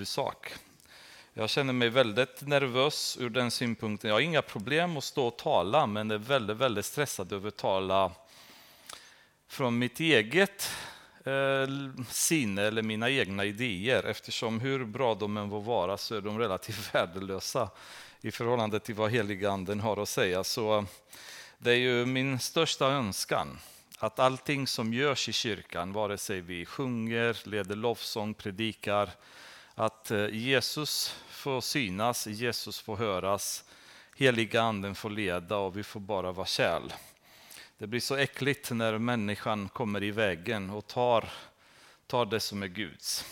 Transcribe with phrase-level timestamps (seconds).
[0.00, 0.54] huvudsak.
[1.34, 4.08] Jag känner mig väldigt nervös ur den synpunkten.
[4.08, 7.56] Jag har inga problem att stå och tala, men är väldigt, väldigt stressad över att
[7.56, 8.12] tala
[9.48, 10.70] från mitt eget
[11.24, 11.68] eh,
[12.08, 14.04] sinne eller mina egna idéer.
[14.04, 17.70] Eftersom hur bra de än må vara så är de relativt värdelösa
[18.20, 20.44] i förhållande till vad heliganden har att säga.
[20.44, 20.84] Så eh,
[21.58, 23.58] det är ju min största önskan
[23.98, 29.10] att allting som görs i kyrkan, vare sig vi sjunger, leder lovsång, predikar,
[29.80, 33.64] att eh, Jesus får synas, Jesus får höras,
[34.16, 36.92] heliga anden får leda och vi får bara vara kärl.
[37.78, 41.28] Det blir så äckligt när människan kommer i vägen och tar,
[42.06, 43.24] tar det som är Guds.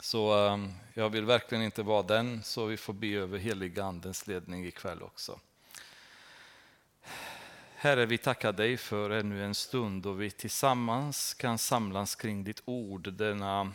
[0.00, 4.26] Så ehm, jag vill verkligen inte vara den, så vi får be över heliga andens
[4.26, 5.40] ledning ikväll också.
[7.74, 12.62] Herre, vi tackar dig för ännu en stund då vi tillsammans kan samlas kring ditt
[12.64, 13.72] ord, denna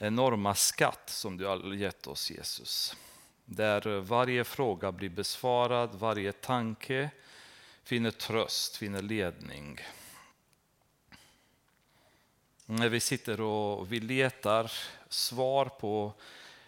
[0.00, 2.96] enorma skatt som du har gett oss Jesus.
[3.44, 7.10] Där varje fråga blir besvarad, varje tanke
[7.82, 9.80] finner tröst, finner ledning.
[12.66, 14.72] När vi sitter och vi letar
[15.08, 16.12] svar på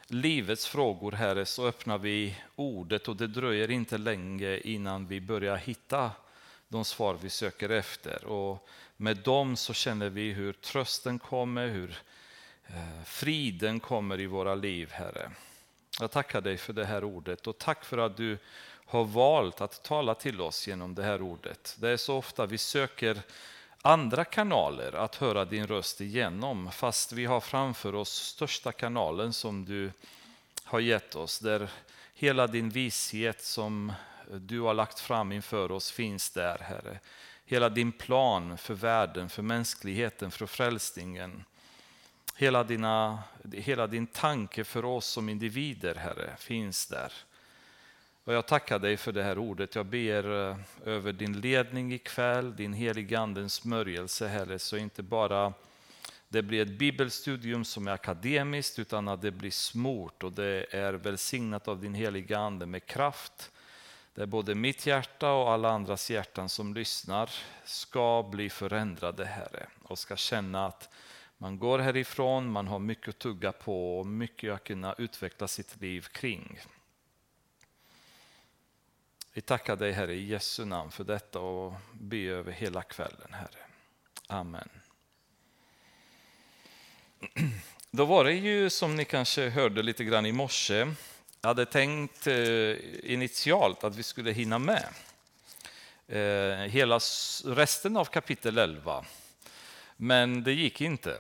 [0.07, 5.57] livets frågor, Herre, så öppnar vi ordet och det dröjer inte länge innan vi börjar
[5.57, 6.11] hitta
[6.69, 8.25] de svar vi söker efter.
[8.25, 11.99] Och med dem så känner vi hur trösten kommer, hur
[12.75, 15.31] Eh, friden kommer i våra liv, Herre.
[16.01, 18.39] Jag tackar dig för det här ordet och tack för att du
[18.87, 21.77] har valt att tala till oss genom det här ordet.
[21.79, 23.23] Det är så ofta vi söker
[23.83, 29.65] andra kanaler att höra din röst igenom, fast vi har framför oss största kanalen som
[29.65, 29.93] du
[30.65, 31.71] har gett oss, där
[32.15, 33.93] hela din vishet som
[34.31, 36.99] du har lagt fram inför oss finns där, Herre.
[37.45, 41.45] Hela din plan för världen, för mänskligheten, för frälsningen.
[42.41, 43.19] Hela, dina,
[43.53, 47.13] hela din tanke för oss som individer, Herre, finns där.
[48.25, 49.75] Och jag tackar dig för det här ordet.
[49.75, 55.53] Jag ber eh, över din ledning ikväll, din heliga andens smörjelse, Herre, så inte bara
[56.29, 60.93] det blir ett bibelstudium som är akademiskt, utan att det blir smort och det är
[60.93, 63.51] välsignat av din heliga Ande med kraft.
[64.15, 67.31] Där både mitt hjärta och alla andras hjärtan som lyssnar
[67.65, 70.89] ska bli förändrade, Herre, och ska känna att
[71.43, 75.81] man går härifrån, man har mycket att tugga på och mycket att kunna utveckla sitt
[75.81, 76.61] liv kring.
[79.33, 83.61] Vi tackar dig Herre i Jesu namn för detta och be över hela kvällen Herre.
[84.27, 84.69] Amen.
[87.91, 90.95] Då var det ju som ni kanske hörde lite grann i morse.
[91.41, 92.77] Jag hade tänkt eh,
[93.13, 94.89] initialt att vi skulle hinna med
[96.09, 97.01] eh, hela
[97.45, 99.05] resten av kapitel 11.
[100.03, 101.19] Men det gick inte.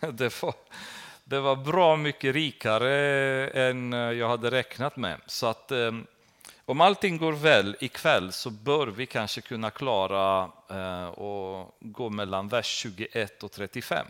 [0.00, 0.54] Det var,
[1.24, 2.92] det var bra mycket rikare
[3.48, 5.20] än eh, jag hade räknat med.
[5.26, 6.06] Så att ehm,
[6.64, 12.48] om allting går väl ikväll så bör vi kanske kunna klara eh, att gå mellan
[12.48, 14.06] vers 21 och 35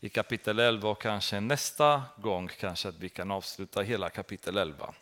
[0.00, 4.94] i kapitel 11 och kanske nästa gång kanske att vi kan avsluta hela kapitel 11.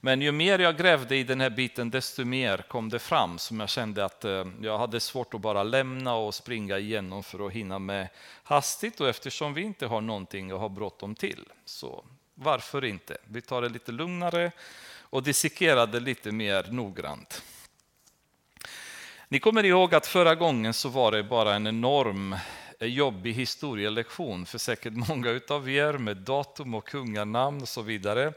[0.00, 3.60] Men ju mer jag grävde i den här biten, desto mer kom det fram som
[3.60, 7.52] jag kände att eh, jag hade svårt att bara lämna och springa igenom för att
[7.52, 8.08] hinna med
[8.42, 9.00] hastigt.
[9.00, 12.04] Och eftersom vi inte har någonting att ha bråttom till, så
[12.34, 13.18] varför inte?
[13.24, 14.52] Vi tar det lite lugnare
[15.00, 17.42] och dissekerar det lite mer noggrant.
[19.28, 22.36] Ni kommer ihåg att förra gången så var det bara en enorm
[22.78, 28.32] eh, jobbig historielektion för säkert många av er med datum och kunganamn och så vidare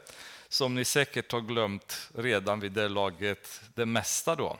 [0.52, 4.58] som ni säkert har glömt redan vid det laget, det mesta då.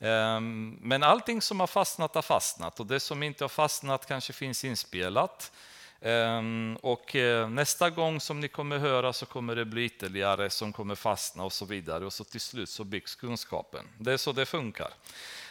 [0.00, 4.32] Ehm, men allting som har fastnat har fastnat och det som inte har fastnat kanske
[4.32, 5.52] finns inspelat.
[6.00, 10.72] Ehm, och eh, nästa gång som ni kommer höra så kommer det bli ytterligare som
[10.72, 13.88] kommer fastna och så vidare och så till slut så byggs kunskapen.
[13.98, 14.90] Det är så det funkar.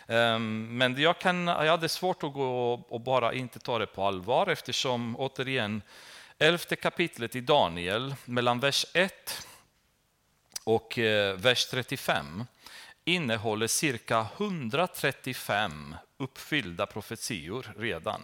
[0.07, 4.03] Ehm, men jag, kan, jag hade svårt att gå och bara inte ta det på
[4.03, 5.81] allvar eftersom återigen
[6.37, 9.47] elfte kapitlet i Daniel mellan vers 1
[10.63, 12.45] och eh, vers 35
[13.05, 18.21] innehåller cirka 135 uppfyllda profetior redan.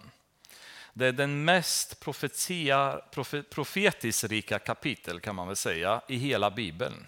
[0.93, 3.01] Det är den mest profetia,
[3.49, 7.07] profetisrika kapitel kan man väl säga i hela Bibeln.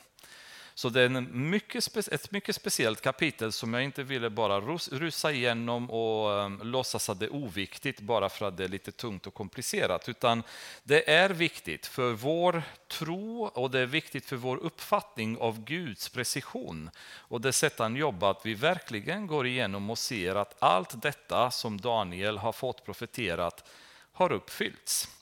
[0.79, 4.61] Så det är en mycket, ett mycket speciellt kapitel som jag inte ville bara
[4.91, 8.91] rusa igenom och um, låtsas att det är oviktigt bara för att det är lite
[8.91, 10.09] tungt och komplicerat.
[10.09, 10.43] Utan
[10.83, 16.09] det är viktigt för vår tro och det är viktigt för vår uppfattning av Guds
[16.09, 21.01] precision och det sätt han jobbar, att vi verkligen går igenom och ser att allt
[21.01, 23.69] detta som Daniel har fått profeterat
[24.11, 25.18] har uppfyllts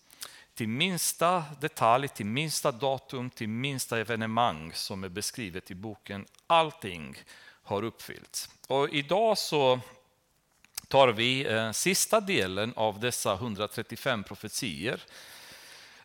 [0.58, 6.26] till minsta detalj, till minsta datum, till minsta evenemang som är beskrivet i boken.
[6.48, 7.16] Allting
[7.64, 8.50] har uppfyllts.
[8.68, 9.80] Och idag så
[10.88, 15.02] tar vi eh, sista delen av dessa 135 profetier.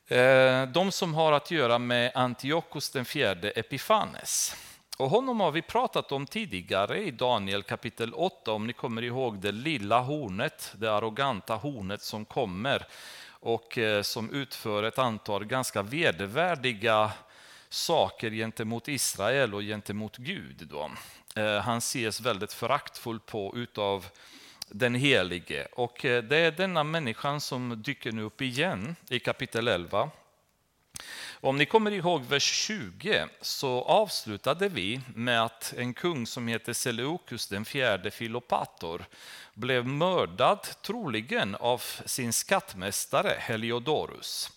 [0.07, 4.57] Eh, de som har att göra med Antiochus den fjärde Epifanes.
[4.97, 9.39] Och honom har vi pratat om tidigare i Daniel kapitel 8, om ni kommer ihåg
[9.41, 12.87] det lilla hornet, det arroganta hornet som kommer
[13.43, 17.13] och eh, som utför ett antal ganska vedervärdiga
[17.69, 20.69] saker gentemot Israel och gentemot Gud.
[20.71, 20.91] Då.
[21.37, 24.07] Eh, han ses väldigt föraktfullt på utav
[24.69, 25.67] den helige.
[25.73, 30.11] Och eh, det är denna människan som dyker nu upp igen i kapitel 11.
[31.41, 36.73] Om ni kommer ihåg vers 20 så avslutade vi med att en kung som heter
[36.73, 39.05] Seleukus den fjärde Filopator
[39.55, 44.51] blev mördad, troligen av sin skattmästare Heliodorus.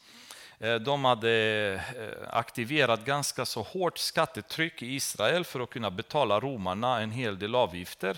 [0.59, 1.31] Eh, de hade
[1.73, 7.39] eh, aktiverat ganska så hårt skattetryck i Israel för att kunna betala romarna en hel
[7.39, 8.17] del avgifter.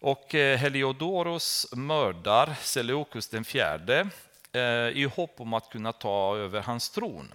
[0.00, 4.08] Och eh, Heliodorus mördar Seleukus den fjärde
[4.56, 7.34] Eh, i hopp om att kunna ta över hans tron.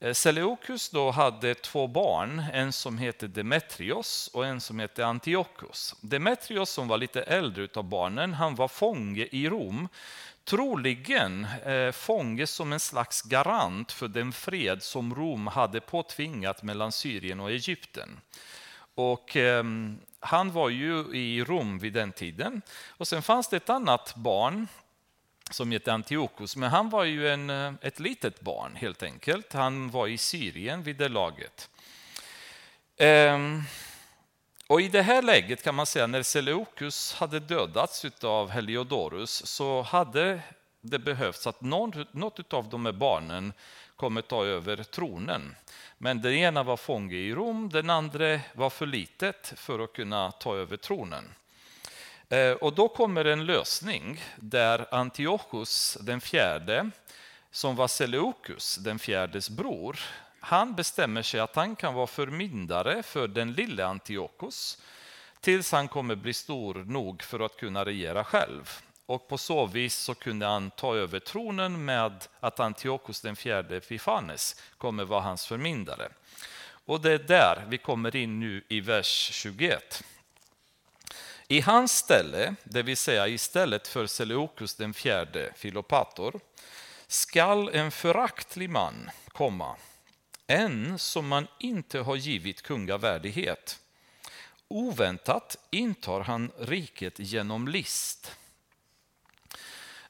[0.00, 5.94] Eh, Seleukus då hade två barn, en som hette Demetrios och en som hette Antiochus.
[6.00, 9.88] Demetrios som var lite äldre av barnen, han var fånge i Rom
[10.44, 16.92] troligen eh, fånge som en slags garant för den fred som Rom hade påtvingat mellan
[16.92, 18.20] Syrien och Egypten.
[18.94, 19.64] Och, eh,
[20.20, 22.62] han var ju i Rom vid den tiden.
[22.88, 24.68] Och sen fanns det ett annat barn
[25.50, 29.52] som hette Antiochus, men han var ju en, eh, ett litet barn helt enkelt.
[29.52, 31.70] Han var i Syrien vid det laget.
[32.96, 33.62] Ehm,
[34.66, 39.82] och I det här läget kan man säga, när Seleukus hade dödats av Heliodorus så
[39.82, 40.40] hade
[40.80, 43.52] det behövts att någon, något av de här barnen
[43.96, 45.56] kommer ta över tronen.
[45.98, 50.30] Men den ena var fånge i Rom, den andra var för litet för att kunna
[50.30, 51.34] ta över tronen.
[52.34, 56.90] Eh, och då kommer en lösning där Antiochus den fjärde,
[57.50, 60.00] som var Seleukus den fjärdes bror,
[60.40, 64.78] han bestämmer sig att han kan vara förmyndare för den lille Antiochus
[65.40, 68.70] tills han kommer bli stor nog för att kunna regera själv.
[69.06, 73.80] Och på så vis så kunde han ta över tronen med att Antiochus den fjärde
[73.80, 76.08] Fifanes kommer vara hans förmyndare.
[76.86, 80.04] Och det är där vi kommer in nu i vers 21.
[81.48, 86.40] I hans ställe, det vill säga istället för Seleukus den fjärde Filopator,
[87.06, 89.76] skall en föraktlig man komma
[90.46, 93.80] en som man inte har givit kungavärdighet.
[94.68, 98.36] Oväntat intar han riket genom list.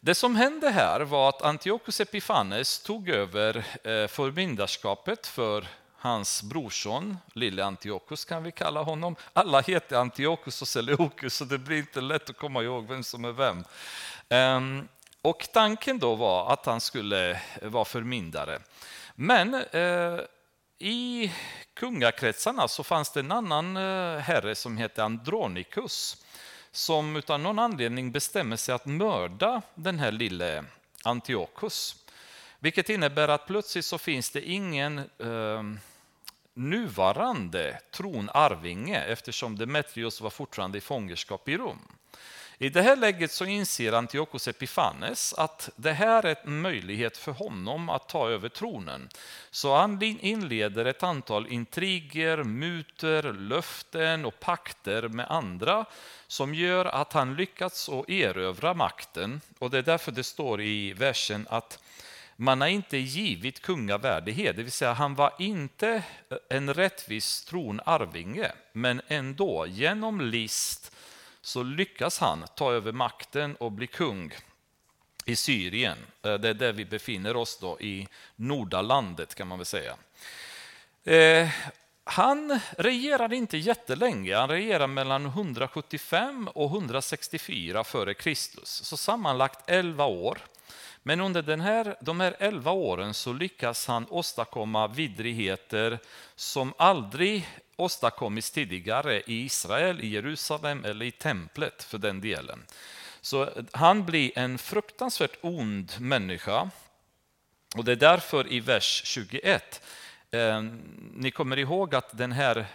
[0.01, 5.67] Det som hände här var att Antiochus Epifanes tog över eh, förmyndarskapet för
[6.05, 9.17] hans brorson, lille Antiochus kan vi kalla honom.
[9.33, 13.25] Alla heter Antiochus och Seleukus så det blir inte lätt att komma ihåg vem som
[13.25, 13.65] är vem.
[14.29, 14.89] Ehm,
[15.23, 18.59] och tanken då var att han skulle eh, vara förmyndare.
[19.15, 20.21] Men eh,
[20.79, 21.33] i
[21.75, 26.25] kungakretsarna så fanns det en annan eh, herre som hette Andronikus
[26.71, 30.65] som utan någon anledning bestämmer sig att mörda den här lille
[31.05, 31.97] Antiochus.
[32.59, 35.63] Vilket innebär att plötsligt så finns det ingen eh,
[36.55, 41.79] nuvarande tronarvinge eftersom Demetrios var fortfarande i fångenskap i Rom.
[42.59, 47.33] I det här läget så inser Antiochus Epifanes att det här är en möjlighet för
[47.33, 49.09] honom att ta över tronen.
[49.51, 55.85] Så han inleder ett antal intriger, muter, löften och pakter med andra
[56.27, 59.41] som gör att han lyckats att erövra makten.
[59.59, 61.79] Och det är därför det står i versen att
[62.37, 66.03] man har inte givit kungavärdighet, det vill säga han var inte
[66.49, 70.97] en rättvis tronarvinge, men ändå genom list
[71.41, 74.33] så lyckas han ta över makten och bli kung
[75.25, 75.99] i Syrien.
[76.23, 79.97] Eh, det är där vi befinner oss då, i Nordalandet kan man väl säga.
[81.05, 81.49] Eh,
[82.05, 88.35] han regerade inte jättelänge, han regerade mellan 175 och 164 f.Kr.
[88.65, 90.39] Så sammanlagt 11 år.
[91.07, 95.99] Men under den här, de här 11 åren så lyckas han åstadkomma vidrigheter
[96.35, 102.65] som aldrig åstadkommits tidigare i Israel, i Jerusalem eller i templet för den delen.
[103.21, 106.71] Så han blir en fruktansvärt ond människa.
[107.77, 109.83] Och det är därför i vers 21,
[110.31, 110.63] eh,
[111.13, 112.67] ni kommer ihåg att den här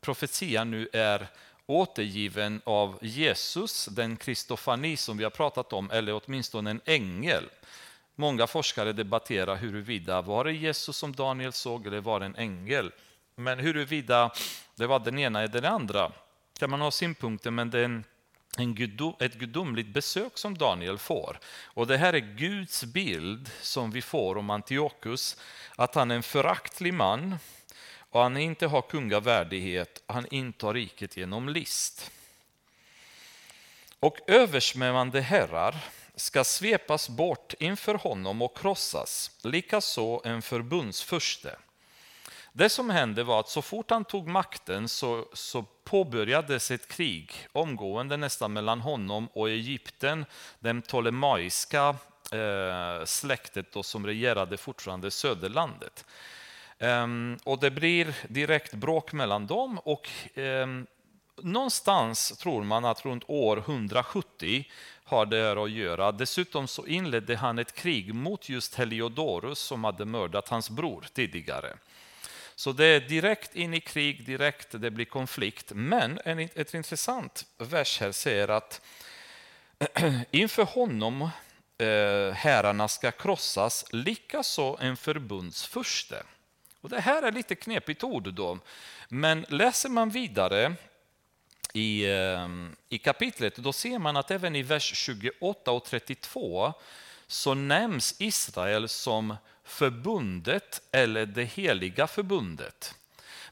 [0.00, 1.28] profetian nu är
[1.66, 7.44] återgiven av Jesus, den kristofani som vi har pratat om, eller åtminstone en ängel.
[8.14, 12.92] Många forskare debatterar huruvida var det Jesus som Daniel såg eller var det en ängel.
[13.36, 14.30] Men huruvida
[14.74, 16.12] det var den ena eller den andra
[16.58, 18.04] kan man ha synpunkter, men det är en,
[18.58, 21.38] en gudom, ett gudomligt besök som Daniel får.
[21.64, 25.36] Och det här är Guds bild som vi får om Antiochus,
[25.76, 27.38] att han är en föraktlig man
[28.14, 32.10] och han inte har kungavärdighet, han intar riket genom list.
[34.00, 35.76] Och översmämmande herrar
[36.14, 41.56] ska svepas bort inför honom och krossas, likaså en förbundsförste.
[42.52, 47.32] Det som hände var att så fort han tog makten så, så påbörjades ett krig
[47.52, 50.24] omgående nästan mellan honom och Egypten,
[50.58, 51.96] den ptolemaiska
[52.32, 56.04] eh, släktet då, som regerade fortfarande söderlandet.
[56.84, 60.86] Um, och det blir direkt bråk mellan dem och um,
[61.42, 64.64] någonstans tror man att runt år 170
[65.04, 66.12] har det här att göra.
[66.12, 71.76] Dessutom så inledde han ett krig mot just Heliodorus som hade mördat hans bror tidigare.
[72.54, 75.72] Så det är direkt in i krig, direkt det blir konflikt.
[75.74, 78.80] Men en, ett intressant vers här säger att
[80.30, 81.22] inför honom
[81.78, 86.22] eh, herrarna ska krossas, likaså en förbundsförste.
[86.84, 88.58] Och det här är lite knepigt ord då,
[89.08, 90.74] men läser man vidare
[91.72, 92.48] i, eh,
[92.88, 96.72] i kapitlet, då ser man att även i vers 28 och 32
[97.26, 102.94] så nämns Israel som förbundet eller det heliga förbundet.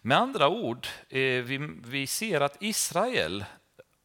[0.02, 3.44] Med andra ord, eh, vi, vi ser att Israel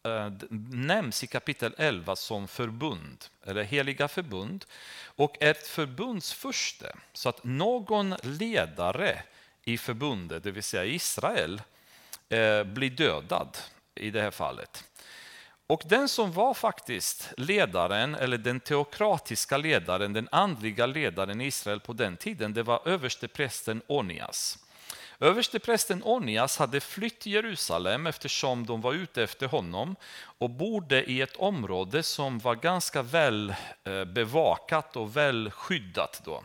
[0.08, 0.32] Eh,
[0.70, 4.66] nämns i kapitel 11 som förbund, eller heliga förbund,
[5.06, 6.96] och ett förbundsförste.
[7.14, 9.24] Så att någon ledare
[9.64, 11.62] i förbundet, det vill säga Israel,
[12.30, 13.58] eh, blir dödad
[13.96, 14.84] i det här fallet.
[15.68, 21.80] Och den som var faktiskt ledaren, eller den teokratiska ledaren, den andliga ledaren i Israel
[21.80, 24.60] på den tiden, det var översteprästen Onias.
[25.20, 31.22] Översteprästen Onias hade flytt till Jerusalem eftersom de var ute efter honom och bodde i
[31.22, 36.22] ett område som var ganska väl eh, bevakat och väl skyddat.
[36.26, 36.44] Då.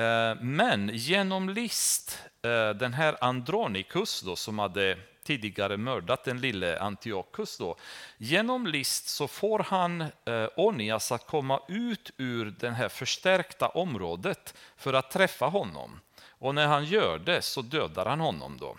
[0.00, 6.80] Eh, men genom list, eh, den här Andronikus då, som hade tidigare mördat den lille
[6.80, 7.58] Antiochus.
[7.58, 7.76] Då.
[8.18, 14.54] Genom list så får han eh, Onias att komma ut ur det här förstärkta området
[14.76, 16.00] för att träffa honom.
[16.42, 18.58] Och när han gör det så dödar han honom.
[18.58, 18.76] då.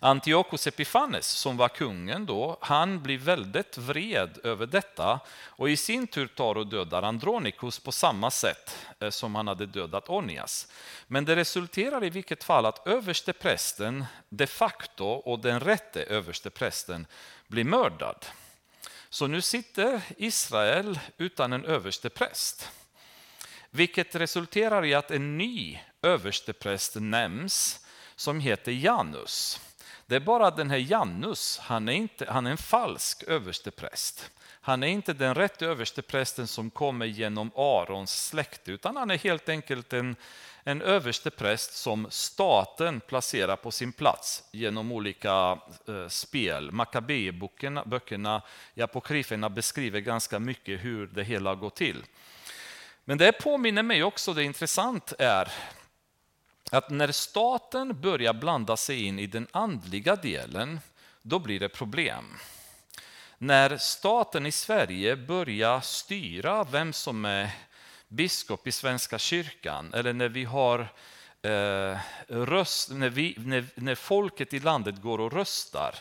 [0.00, 6.06] Antiochus Epiphanes, som var kungen då, han blir väldigt vred över detta och i sin
[6.06, 10.68] tur tar och dödar Andronikus på samma sätt eh, som han hade dödat Onias.
[11.06, 17.06] Men det resulterar i vilket fall att översteprästen de facto och den rätte översteprästen
[17.46, 18.26] blir mördad.
[19.08, 22.70] Så nu sitter Israel utan en överstepräst.
[23.70, 29.60] Vilket resulterar i att en ny överstepräst nämns som heter Janus.
[30.06, 34.30] Det är bara den här Janus, han är, inte, han är en falsk överstepräst.
[34.60, 39.48] Han är inte den rätta översteprästen som kommer genom Arons släkte, utan han är helt
[39.48, 40.16] enkelt en,
[40.62, 45.58] en överstepräst som staten placerar på sin plats genom olika
[45.88, 46.72] eh, spel.
[46.72, 48.42] Makabeböckerna
[48.74, 52.04] i apokryferna beskriver ganska mycket hur det hela går till.
[53.04, 55.52] Men det påminner mig också, det intressant är
[56.74, 60.80] att när staten börjar blanda sig in i den andliga delen,
[61.22, 62.24] då blir det problem.
[63.38, 67.50] När staten i Sverige börjar styra vem som är
[68.08, 70.80] biskop i Svenska kyrkan, eller när vi har
[71.42, 75.94] eh, röst, när, vi, när, när folket i landet går och röstar,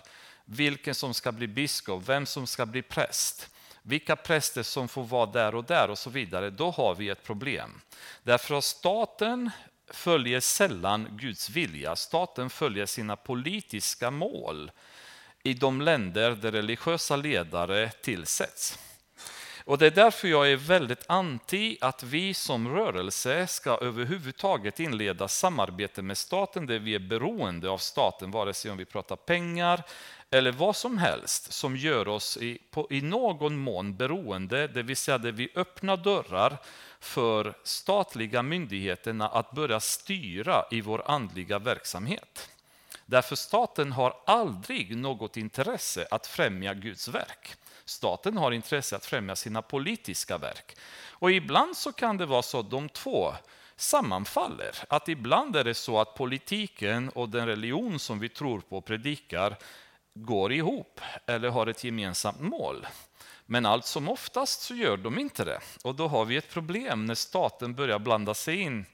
[0.45, 3.49] vilken som ska bli biskop, vem som ska bli präst,
[3.81, 7.23] vilka präster som får vara där och där och så vidare, då har vi ett
[7.23, 7.81] problem.
[8.23, 9.51] Därför att staten
[9.91, 11.95] följer sällan Guds vilja.
[11.95, 14.71] Staten följer sina politiska mål
[15.43, 18.79] i de länder där religiösa ledare tillsätts.
[19.65, 25.27] Och Det är därför jag är väldigt anti att vi som rörelse ska överhuvudtaget inleda
[25.27, 29.83] samarbete med staten där vi är beroende av staten, vare sig om vi pratar pengar
[30.29, 34.97] eller vad som helst som gör oss i, på, i någon mån beroende, det vill
[34.97, 36.57] säga där vi öppnar dörrar
[37.03, 42.49] för statliga myndigheterna att börja styra i vår andliga verksamhet.
[43.05, 47.55] Därför staten har aldrig något intresse att främja Guds verk.
[47.85, 50.75] Staten har intresse att främja sina politiska verk.
[51.09, 53.33] Och ibland så kan det vara så att de två
[53.75, 54.75] sammanfaller.
[54.87, 58.85] Att ibland är det så att politiken och den religion som vi tror på och
[58.85, 59.57] predikar
[60.13, 62.87] går ihop eller har ett gemensamt mål.
[63.45, 65.59] Men allt som oftast så gör de inte det.
[65.83, 68.85] Och då har vi ett problem när staten börjar blanda sig in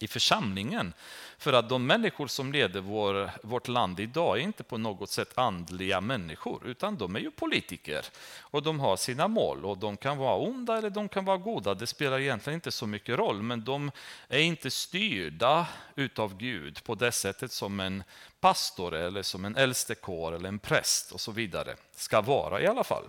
[0.00, 0.92] i församlingen.
[1.38, 5.38] För att de människor som leder vår, vårt land idag är inte på något sätt
[5.38, 8.06] andliga människor, utan de är ju politiker.
[8.40, 11.74] Och de har sina mål och de kan vara onda eller de kan vara goda.
[11.74, 13.90] Det spelar egentligen inte så mycket roll, men de
[14.28, 18.02] är inte styrda utav Gud på det sättet som en
[18.40, 22.84] pastor eller som en äldstekår eller en präst och så vidare ska vara i alla
[22.84, 23.04] fall.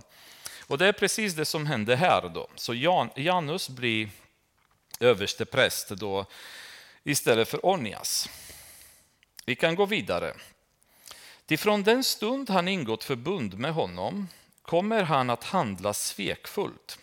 [0.70, 2.48] Och det är precis det som händer här då.
[2.56, 4.10] Så Jan, Janus blir
[5.00, 6.26] överste präst då
[7.04, 8.30] istället för Onias.
[9.46, 10.34] Vi kan gå vidare.
[11.58, 14.28] Från den stund han ingått förbund med honom
[14.62, 17.00] kommer han att handla svekfullt.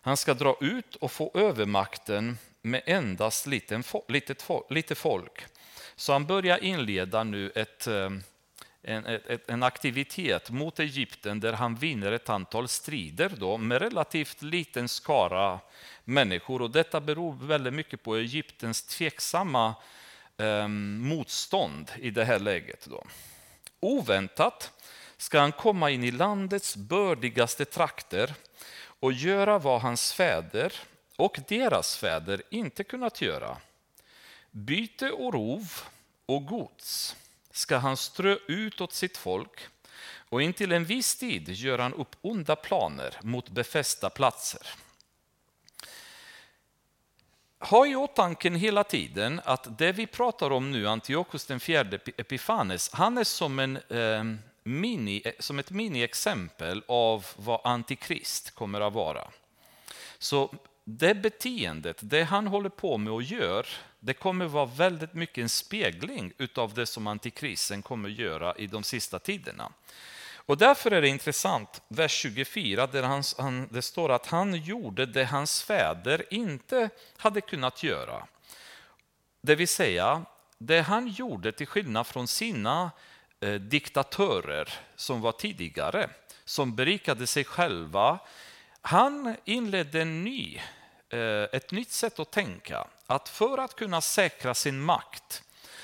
[0.00, 5.46] Han ska dra ut och få övermakten med endast liten, litet, lite folk.
[5.96, 8.10] Så han börjar inleda nu ett, eh,
[8.82, 14.88] en, en aktivitet mot Egypten där han vinner ett antal strider då, med relativt liten
[14.88, 15.60] skara
[16.04, 16.62] människor.
[16.62, 19.74] Och detta beror väldigt mycket på Egyptens tveksamma
[20.36, 22.86] eh, motstånd i det här läget.
[22.90, 23.04] Då.
[23.80, 24.72] Oväntat
[25.16, 28.34] ska han komma in i landets bördigaste trakter
[29.00, 30.72] och göra vad hans fäder
[31.16, 33.56] och deras fäder inte kunnat göra.
[34.50, 35.80] Byte och rov
[36.26, 37.16] och gods
[37.60, 39.60] ska han strö ut åt sitt folk
[40.28, 44.66] och intill en viss tid gör han upp onda planer mot befästa platser
[47.60, 52.90] ha i åtanke hela tiden att det vi pratar om nu, Antiochus den fjärde Epifanes,
[52.92, 54.24] han är som, en, eh,
[54.62, 59.28] mini, som ett miniexempel av vad antikrist kommer att vara.
[60.18, 63.66] Så det beteendet, det han håller på med och gör,
[64.00, 68.82] det kommer vara väldigt mycket en spegling av det som antikrisen kommer göra i de
[68.82, 69.72] sista tiderna.
[70.50, 75.06] Och därför är det intressant, vers 24, där han, han, det står att han gjorde
[75.06, 78.26] det hans fäder inte hade kunnat göra.
[79.40, 80.24] Det vill säga,
[80.58, 82.90] det han gjorde till skillnad från sina
[83.40, 86.10] eh, diktatörer som var tidigare,
[86.44, 88.18] som berikade sig själva.
[88.80, 90.60] Han inledde en ny,
[91.08, 92.86] eh, ett nytt sätt att tänka.
[93.10, 95.42] Att för att kunna säkra sin makt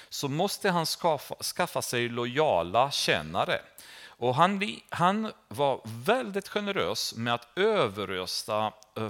[0.08, 3.60] så måste han skaffa, skaffa sig lojala tjänare.
[4.06, 9.08] Och han, han var väldigt generös med att överrösta eh,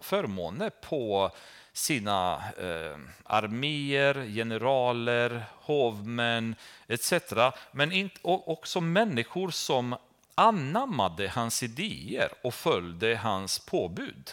[0.00, 1.30] förmåner på
[1.72, 6.54] sina eh, arméer, generaler, hovmän
[6.88, 7.12] etc.
[7.72, 9.96] Men inte, också människor som
[10.34, 14.32] anammade hans idéer och följde hans påbud.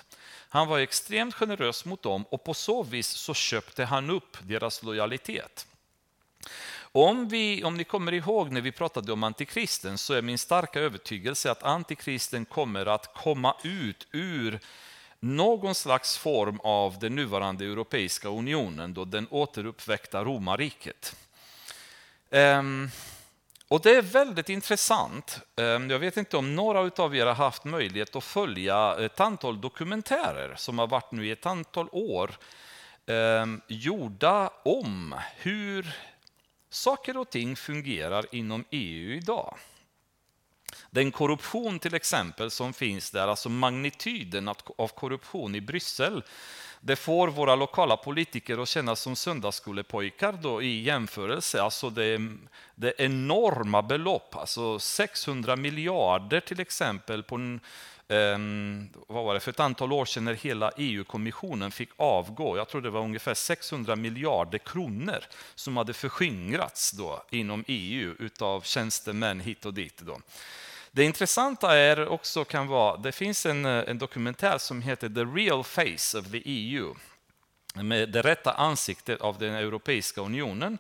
[0.54, 4.84] Han var extremt generös mot dem och på så vis så köpte han upp deras
[4.84, 5.68] lojalitet.
[6.78, 10.80] Om, vi, om ni kommer ihåg när vi pratade om antikristen så är min starka
[10.80, 14.60] övertygelse att antikristen kommer att komma ut ur
[15.20, 21.16] någon slags form av den nuvarande Europeiska unionen, då den återuppväckta romarriket.
[22.30, 22.90] Um,
[23.74, 25.40] och Det är väldigt intressant.
[25.56, 29.62] Ehm, jag vet inte om några av er har haft möjlighet att följa ett antal
[29.62, 32.32] dokumentärer som har varit nu i ett antal år
[33.06, 35.96] ehm, gjorda om hur
[36.70, 39.58] saker och ting fungerar inom EU idag.
[40.92, 46.24] Den korruption till exempel som finns där, alltså magnituden av korruption i Bryssel,
[46.86, 51.62] det får våra lokala politiker att känna som söndagsskolepojkar då i jämförelse.
[51.62, 52.22] Alltså det,
[52.76, 57.60] det är enorma belopp, alltså 600 miljarder till exempel på en
[58.08, 62.58] Ehm, vad var det, för ett antal år sedan när hela EU-kommissionen fick avgå.
[62.58, 65.20] Jag tror det var ungefär 600 miljarder kronor
[65.56, 69.98] som hade förskingrats då inom EU utav tjänstemän hit och dit.
[69.98, 70.20] Då.
[70.92, 75.64] Det intressanta är också kan vara, det finns en, en dokumentär som heter The Real
[75.64, 76.96] Face of the EU
[77.76, 80.78] med det rätta ansiktet av den Europeiska unionen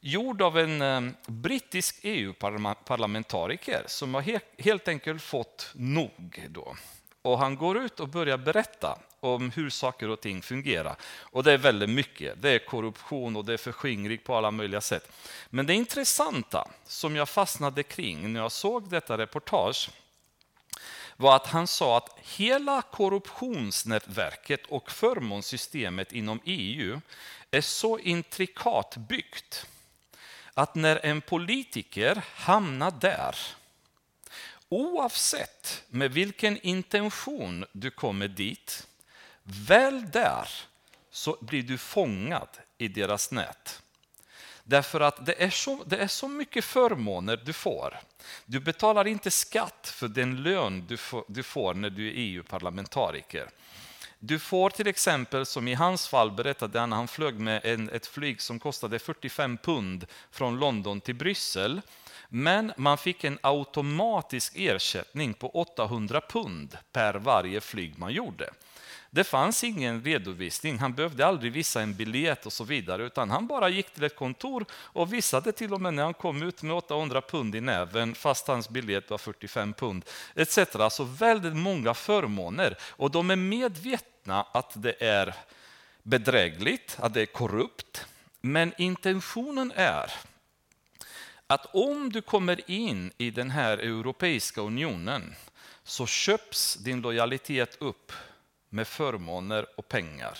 [0.00, 6.46] gjord av en eh, brittisk EU-parlamentariker som har helt enkelt fått nog.
[6.48, 6.76] Då.
[7.22, 10.96] Och han går ut och börjar berätta om hur saker och ting fungerar.
[11.02, 12.42] Och det är väldigt mycket.
[12.42, 15.12] Det är korruption och det är förskingring på alla möjliga sätt.
[15.50, 19.90] Men det intressanta som jag fastnade kring när jag såg detta reportage
[21.16, 27.00] var att han sa att hela korruptionsnätverket och förmånssystemet inom EU
[27.50, 29.66] är så intrikat byggt
[30.58, 33.36] att när en politiker hamnar där,
[34.68, 38.86] oavsett med vilken intention du kommer dit,
[39.42, 40.48] väl där
[41.10, 43.82] så blir du fångad i deras nät.
[44.64, 48.00] Därför att det är, så, det är så mycket förmåner du får.
[48.46, 53.48] Du betalar inte skatt för den lön du får, du får när du är EU-parlamentariker.
[54.20, 58.06] Du får till exempel, som i hans fall berättade han, han flög med en, ett
[58.06, 61.80] flyg som kostade 45 pund från London till Bryssel.
[62.28, 68.50] Men man fick en automatisk ersättning på 800 pund per varje flyg man gjorde.
[69.10, 73.46] Det fanns ingen redovisning, han behövde aldrig visa en biljett och så vidare, utan han
[73.46, 76.76] bara gick till ett kontor och visade till och med när han kom ut med
[76.76, 80.58] 800 pund i näven, fast hans biljett var 45 pund, etc.
[80.58, 85.34] Alltså väldigt många förmåner, och de är medvetna att det är
[86.02, 88.06] bedrägligt, att det är korrupt,
[88.40, 90.12] men intentionen är
[91.46, 95.34] att om du kommer in i den här Europeiska unionen
[95.84, 98.12] så köps din lojalitet upp
[98.68, 100.38] med förmåner och pengar.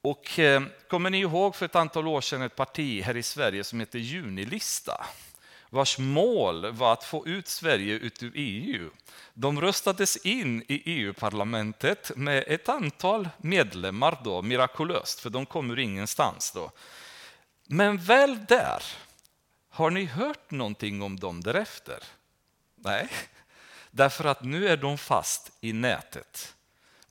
[0.00, 3.64] Och eh, kommer ni ihåg för ett antal år sedan ett parti här i Sverige
[3.64, 5.06] som heter Junilista?
[5.74, 8.90] vars mål var att få ut Sverige ut ur EU.
[9.34, 15.78] De röstades in i EU-parlamentet med ett antal medlemmar, då, mirakulöst, för de kom ur
[15.78, 16.52] ingenstans.
[16.52, 16.70] Då.
[17.66, 18.82] Men väl där,
[19.68, 21.98] har ni hört någonting om dem därefter?
[22.76, 23.08] Nej,
[23.90, 26.53] därför att nu är de fast i nätet.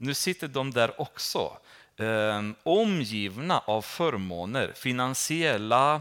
[0.04, 1.58] Nu sitter de där också,
[1.98, 5.96] eh, omgivna av förmåner, finansiella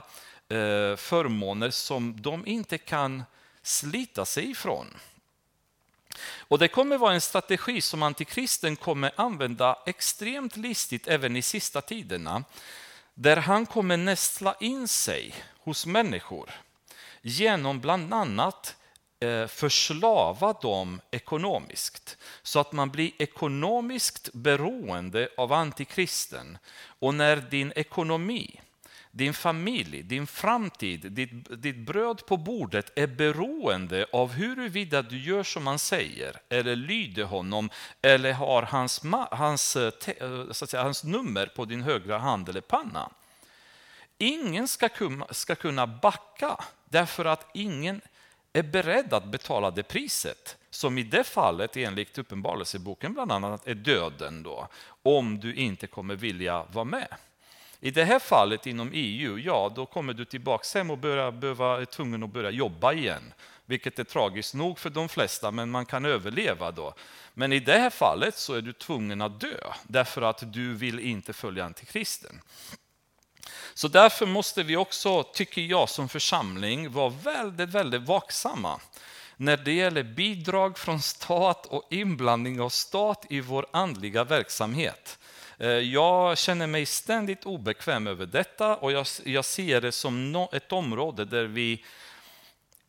[0.49, 3.25] eh, förmåner som de inte kan
[3.63, 4.87] slita sig ifrån.
[6.39, 11.81] Och Det kommer vara en strategi som antikristen kommer använda extremt listigt även i sista
[11.81, 12.45] tiderna,
[13.15, 16.51] där han kommer nästla in sig hos människor
[17.21, 18.77] genom bland annat
[19.23, 26.59] Eh, förslava dem ekonomiskt så att man blir ekonomiskt beroende av antikristen.
[26.85, 28.61] Och när din ekonomi,
[29.11, 35.43] din familj, din framtid, ditt, ditt bröd på bordet är beroende av huruvida du gör
[35.43, 37.71] som han säger eller lyder honom
[38.03, 42.49] eller har hans, hans, eh, eh, så att säga, hans nummer på din högra hand
[42.49, 43.11] eller panna.
[44.19, 44.89] Ingen ska,
[45.31, 48.01] ska kunna backa därför att ingen
[48.53, 53.75] är beredd att betala det priset som i det fallet enligt Uppenbarelseboken bland annat är
[53.75, 54.69] döden då,
[55.03, 57.09] om du inte kommer vilja vara med.
[57.81, 61.81] I det här fallet inom EU, ja då kommer du tillbaka hem och börja, behöva,
[61.81, 63.33] är tvungen att börja jobba igen.
[63.67, 66.95] Vilket är tragiskt nog för de flesta, men man kan överleva då.
[67.35, 71.01] Men i det här fallet så är du tvungen att dö, därför att du vill
[71.01, 72.41] inte följa antikristen.
[73.75, 78.81] Så därför måste vi också, tycker jag som församling, vara väldigt, väldigt vaksamma
[79.37, 85.19] när det gäller bidrag från stat och inblandning av stat i vår andliga verksamhet.
[85.59, 90.73] Eh, jag känner mig ständigt obekväm över detta och jag, jag ser det som ett
[90.73, 91.85] område där vi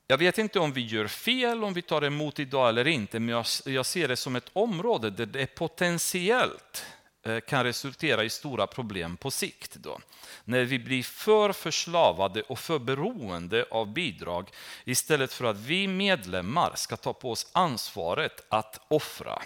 [0.07, 3.29] jag vet inte om vi gör fel om vi tar emot idag eller inte, men
[3.29, 6.85] jag, jag ser det som ett område där det potentiellt
[7.23, 9.75] eh, kan resultera i stora problem på sikt.
[9.75, 9.99] Då
[10.45, 14.49] när vi blir för förslavade och för beroende av bidrag
[14.85, 19.41] istället för att vi medlemmar ska ta på oss ansvaret att offra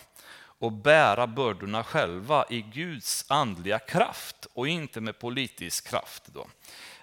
[0.60, 6.24] och bära bördorna själva i Guds andliga kraft och inte med politisk kraft.
[6.26, 6.48] Då.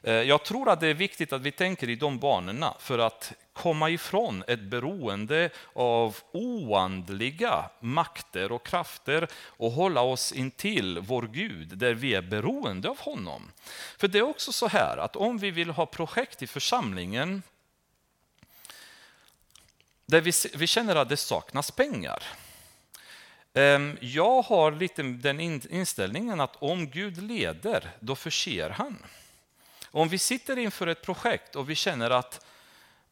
[0.02, 3.32] Eh, jag tror att det är viktigt att vi tänker i de banorna för att
[3.54, 11.78] komma ifrån ett beroende av oandliga makter och krafter och hålla oss intill vår Gud
[11.78, 13.52] där vi är beroende av honom.
[13.98, 17.42] För det är också så här att om vi vill ha projekt i församlingen
[20.06, 22.22] där vi, vi känner att det saknas pengar.
[23.54, 25.40] Ehm, jag har lite den
[25.70, 28.96] inställningen att om Gud leder, då förser han.
[29.90, 32.46] Om vi sitter inför ett projekt och vi känner att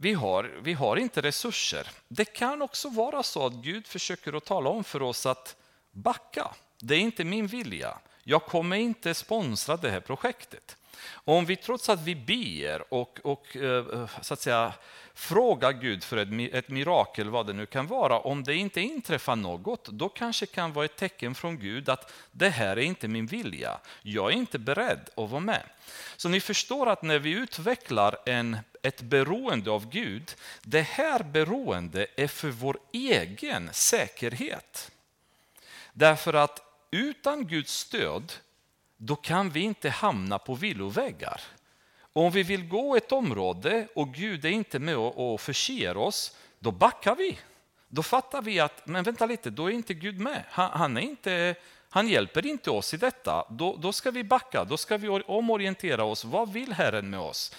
[0.03, 1.91] vi har, vi har inte resurser.
[2.09, 5.57] Det kan också vara så att Gud försöker att tala om för oss att
[5.91, 6.55] backa.
[6.81, 7.99] Det är inte min vilja.
[8.25, 10.77] Jag kommer inte sponsra det här projektet.
[11.13, 14.73] Om vi trots att vi ber och, och eh, så att säga,
[15.15, 19.37] frågar Gud för ett, ett mirakel, vad det nu kan vara, om det inte inträffar
[19.37, 23.27] något, då kanske kan vara ett tecken från Gud att det här är inte min
[23.27, 23.79] vilja.
[24.03, 25.63] Jag är inte beredd att vara med.
[26.17, 32.07] Så ni förstår att när vi utvecklar en, ett beroende av Gud, det här beroende
[32.17, 34.91] är för vår egen säkerhet.
[35.93, 38.33] Därför att utan Guds stöd
[39.05, 41.41] då kan vi inte hamna på villovägar.
[42.13, 46.71] Om vi vill gå ett område och Gud är inte med och förser oss, då
[46.71, 47.39] backar vi.
[47.89, 50.43] Då fattar vi att, men vänta lite, då är inte Gud med.
[50.49, 51.55] Han, han, är inte,
[51.89, 53.47] Han hjälper inte oss i detta.
[53.51, 56.25] Då, då ska vi backa, då ska vi omorientera oss.
[56.25, 57.55] Vad vill Herren med oss?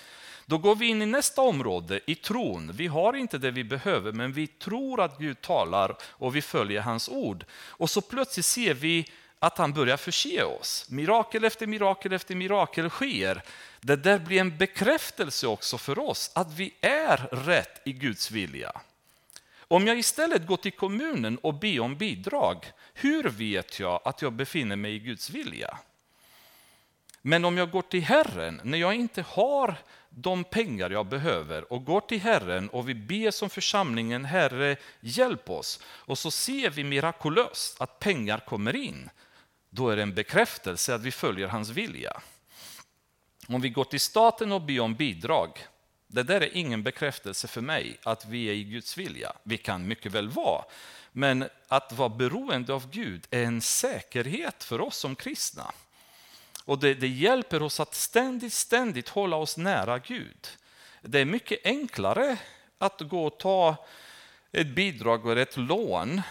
[0.46, 2.72] Då går vi in i nästa område, i tron.
[2.74, 6.82] Vi har inte det vi behöver, men vi tror att Gud talar och vi följer
[6.82, 7.46] hans ord.
[7.54, 9.06] Och så plötsligt ser vi
[9.44, 10.86] att han börjar förse oss.
[10.90, 13.44] Mirakel efter mirakel efter mirakel sker.
[13.82, 18.72] Det där blir en bekräftelse också för oss att vi är rätt i Guds vilja.
[19.60, 24.34] Om jag istället går till kommunen och ber om bidrag, hur vet jag att jag
[24.34, 25.78] befinner mig i Guds vilja?
[27.22, 29.76] Men om jag går till Herren när jag inte har
[30.10, 35.50] de pengar jag behöver och går till Herren och vi ber som församlingen, Herre hjälp
[35.50, 35.80] oss.
[35.86, 39.10] Och så ser vi mirakulöst att pengar kommer in.
[39.76, 42.22] Då är det en bekräftelse att vi följer hans vilja.
[43.48, 45.68] Om vi går till staten och ber om bidrag,
[46.08, 49.34] det där är ingen bekräftelse för mig att vi är i Guds vilja.
[49.44, 50.66] Vi kan mycket väl vara,
[51.12, 55.72] men att vara beroende av Gud är en säkerhet för oss som kristna.
[56.66, 60.48] Och det, det, hjälper oss att ständigt, ständigt hålla oss nära Gud.
[61.02, 62.38] Det är mycket enklare
[62.78, 63.86] att gå och ta
[64.52, 66.22] ett bidrag eller ett lån.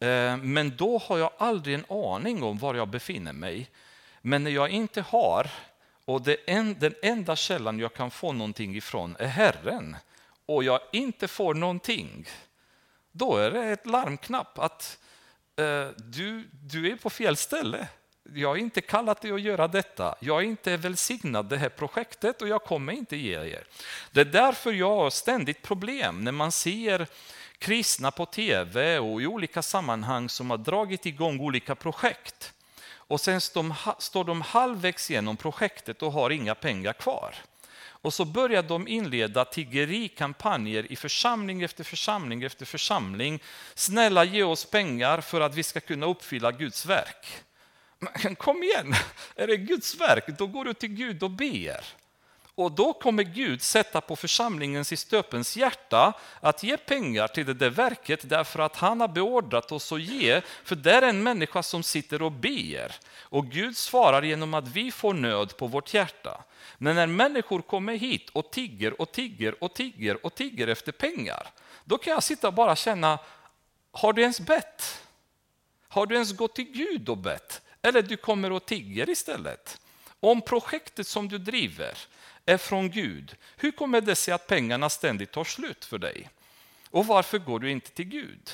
[0.00, 3.70] Eh, men då har jag aldrig en aning om var jag befinner mig.
[4.20, 5.50] Men när jag inte har,
[6.04, 9.96] och en, den enda källan jag kan få någonting ifrån är Herren,
[10.46, 12.26] och jag inte får någonting,
[13.12, 14.98] då är det ett larmknapp att
[15.56, 17.88] eh, du, du är på fel ställe
[18.34, 20.14] jag har inte kallat dig att göra detta.
[20.20, 23.64] Jag är inte välsignad det här projektet och jag kommer inte ge er.
[24.12, 27.06] Det är därför jag har ständigt problem när man ser
[27.58, 32.52] kristna på tv och i olika sammanhang som har dragit igång olika projekt.
[32.90, 37.34] Och sen står de halvvägs genom projektet och har inga pengar kvar.
[38.00, 43.42] Och så börjar de inleda tiggerikampanjer i församling efter församling efter församling.
[43.74, 47.26] Snälla ge oss pengar för att vi ska kunna uppfylla Guds verk.
[47.98, 48.94] Men kom igen,
[49.36, 51.84] är det Guds verk, då går du till Gud och ber.
[52.58, 57.54] Och då kommer Gud sätta på församlingens i stöpens hjärta att ge pengar till det
[57.54, 61.62] där verket därför att han har beordrat oss att ge, för det är en människa
[61.62, 62.94] som sitter och ber.
[63.20, 66.44] Och Gud svarar genom att vi får nöd på vårt hjärta.
[66.78, 71.46] Men när människor kommer hit och tigger och tigger och tigger och tigger efter pengar,
[71.84, 73.18] då kan jag sitta och bara känna,
[73.92, 75.02] har du ens bett?
[75.88, 77.62] Har du ens gått till Gud och bett?
[77.82, 79.80] Eller du kommer och tigger istället.
[80.20, 81.98] Om projektet som du driver
[82.48, 86.28] är från Gud, hur kommer det sig att pengarna ständigt tar slut för dig?
[86.90, 88.50] Och varför går du inte till Gud?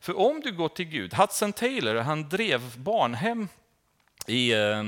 [0.00, 3.48] För om du går till Gud, Hudson Taylor han drev barnhem
[4.26, 4.84] i, eh,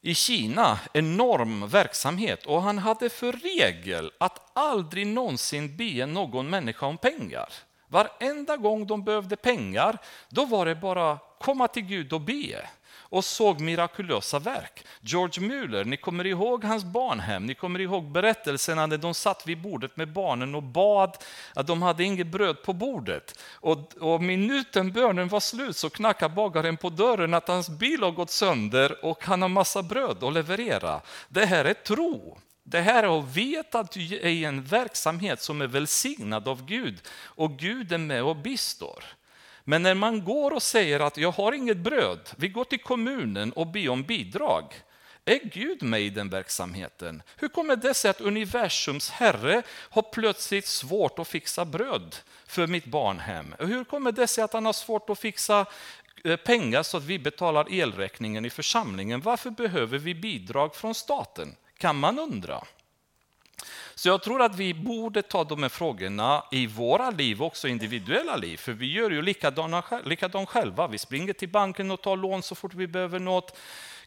[0.00, 6.86] i Kina, enorm verksamhet och han hade för regel att aldrig någonsin be någon människa
[6.86, 7.48] om pengar.
[7.88, 12.68] Varenda gång de behövde pengar, då var det bara komma till Gud och be
[13.08, 14.84] och såg mirakulösa verk.
[15.00, 19.62] George Mueller, ni kommer ihåg hans barnhem, ni kommer ihåg berättelserna när de satt vid
[19.62, 21.16] bordet med barnen och bad
[21.54, 23.38] att de hade inget bröd på bordet.
[23.52, 28.10] Och, och minuten bönen var slut så knackade bagaren på dörren att hans bil har
[28.10, 31.00] gått sönder och han har massa bröd att leverera.
[31.28, 32.38] Det här är tro.
[32.68, 36.66] Det här är att veta att du är i en verksamhet som är välsignad av
[36.66, 39.04] Gud och Gud är med och bistår.
[39.68, 43.52] Men när man går och säger att jag har inget bröd, vi går till kommunen
[43.52, 44.64] och ber om bidrag.
[45.24, 47.22] Är Gud med i den verksamheten?
[47.36, 52.84] Hur kommer det sig att universums herre har plötsligt svårt att fixa bröd för mitt
[52.84, 53.54] barnhem?
[53.58, 55.66] hur kommer det sig att han har svårt att fixa
[56.24, 59.20] eh, pengar så att vi betalar elräkningen i församlingen?
[59.20, 61.56] Varför behöver vi bidrag från staten?
[61.78, 62.64] Kan man undra.
[63.94, 68.36] Så jag tror att vi borde ta de här frågorna i våra liv, också individuella
[68.36, 70.88] liv, för vi gör ju likadant själva.
[70.88, 73.58] Vi springer till banken och tar lån så fort vi behöver något,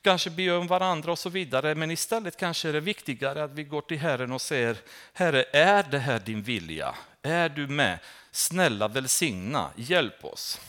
[0.02, 1.76] kanske ber om varandra och så vidare.
[1.76, 4.78] Men istället kanske är det viktigare att vi går till Herren och säger,
[5.14, 6.96] Herre, är det här din vilja?
[7.22, 8.00] Är du med?
[8.32, 10.62] Snälla välsigna, hjälp oss.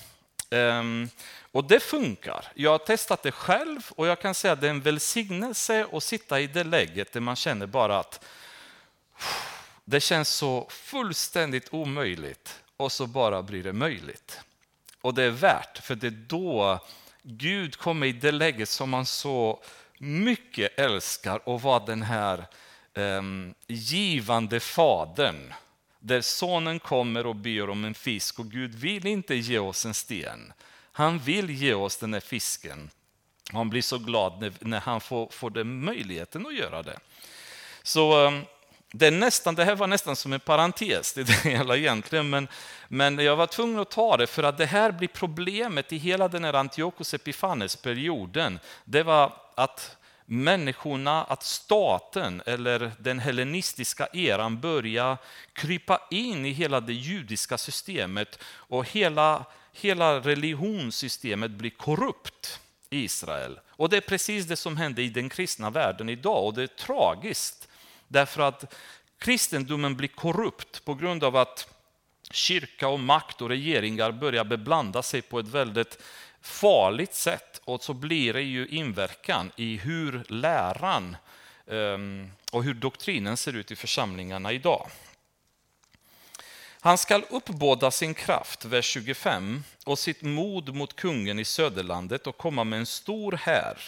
[0.50, 1.08] Um,
[1.52, 2.44] och det funkar.
[2.54, 6.02] Jag har testat det själv och jag kan säga att det är en välsignelse att
[6.02, 8.24] sitta i det läget där man känner bara att
[9.84, 14.40] det känns så fullständigt omöjligt och så bara blir det möjligt.
[15.00, 16.78] Och det är värt, för det är då
[17.22, 19.62] Gud kommer i det läget som man så
[19.98, 22.46] mycket älskar och var den här
[22.94, 23.22] eh,
[23.66, 25.54] givande fadern.
[25.98, 29.94] Där sonen kommer och ber om en fisk och Gud vill inte ge oss en
[29.94, 30.52] sten.
[30.92, 32.90] Han vill ge oss den här fisken.
[33.52, 36.98] Han blir så glad när, när han får, får den möjligheten att göra det.
[37.82, 38.42] Så Eh,
[38.92, 42.48] det, nästan, det här var nästan som en parentes i det hela egentligen, men,
[42.88, 46.28] men jag var tvungen att ta det för att det här blir problemet i hela
[46.28, 48.58] den här Antiochus Epifanes-perioden.
[48.84, 55.18] Det var att människorna, att staten eller den hellenistiska eran börjar
[55.52, 63.60] krypa in i hela det judiska systemet och hela, hela religionssystemet blir korrupt i Israel.
[63.68, 66.66] Och det är precis det som händer i den kristna världen idag och det är
[66.66, 67.68] tragiskt
[68.10, 68.74] därför att
[69.18, 71.68] kristendomen blir korrupt på grund av att
[72.30, 75.98] kyrka och makt och regeringar börjar beblanda sig på ett väldigt
[76.40, 81.16] farligt sätt och så blir det ju inverkan i hur läran
[81.66, 84.90] ehm, och hur doktrinen ser ut i församlingarna idag.
[86.80, 92.36] Han skall uppbåda sin kraft, vers 25, och sitt mod mot kungen i söderlandet och
[92.36, 93.78] komma med en stor här.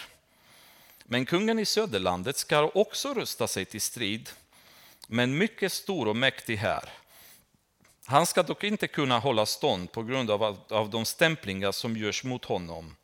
[1.12, 4.30] Men kungen i söderlandet skall också rusta sig till strid
[5.06, 6.88] med en mycket stor och mäktig här.
[8.04, 12.24] Han ska dock inte kunna hålla stånd på grund av, av de stämplingar som görs
[12.24, 12.96] mot honom.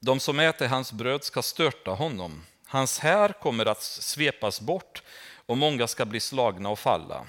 [0.00, 2.44] De som äter hans bröd ska störta honom.
[2.66, 5.02] Hans här kommer att svepas bort
[5.46, 7.26] och många ska bli slagna och falla.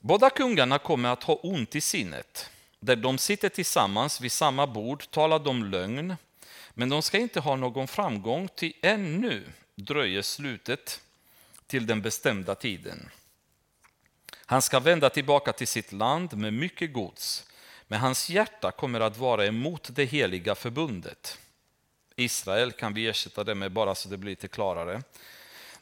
[0.00, 2.50] Båda kungarna kommer att ha ont i sinnet.
[2.80, 6.16] Där de sitter tillsammans vid samma bord talar de lögn,
[6.78, 11.00] men de ska inte ha någon framgång, ty ännu dröjer slutet
[11.66, 13.10] till den bestämda tiden.
[14.46, 17.46] Han ska vända tillbaka till sitt land med mycket gods,
[17.86, 21.38] men hans hjärta kommer att vara emot det heliga förbundet.
[22.16, 25.02] Israel kan vi ersätta det med bara så det blir lite klarare.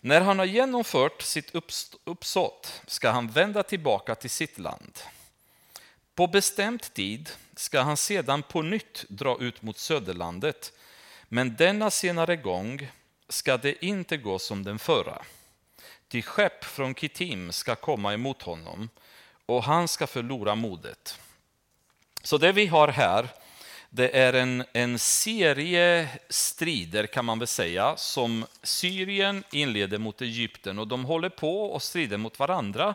[0.01, 1.55] När han har genomfört sitt
[2.05, 4.99] uppsåt ska han vända tillbaka till sitt land.
[6.15, 10.73] På bestämd tid ska han sedan på nytt dra ut mot söderlandet,
[11.29, 12.89] men denna senare gång
[13.29, 15.23] ska det inte gå som den förra.
[16.09, 18.89] Till skepp från Kittim ska komma emot honom
[19.47, 21.21] och han ska förlora modet.
[22.23, 23.29] Så det vi har här,
[23.91, 30.79] det är en, en serie strider kan man väl säga, som Syrien inleder mot Egypten
[30.79, 32.95] och de håller på och strider mot varandra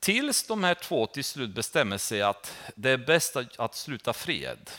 [0.00, 4.70] tills de här två till slut bestämmer sig att det är bäst att sluta fred.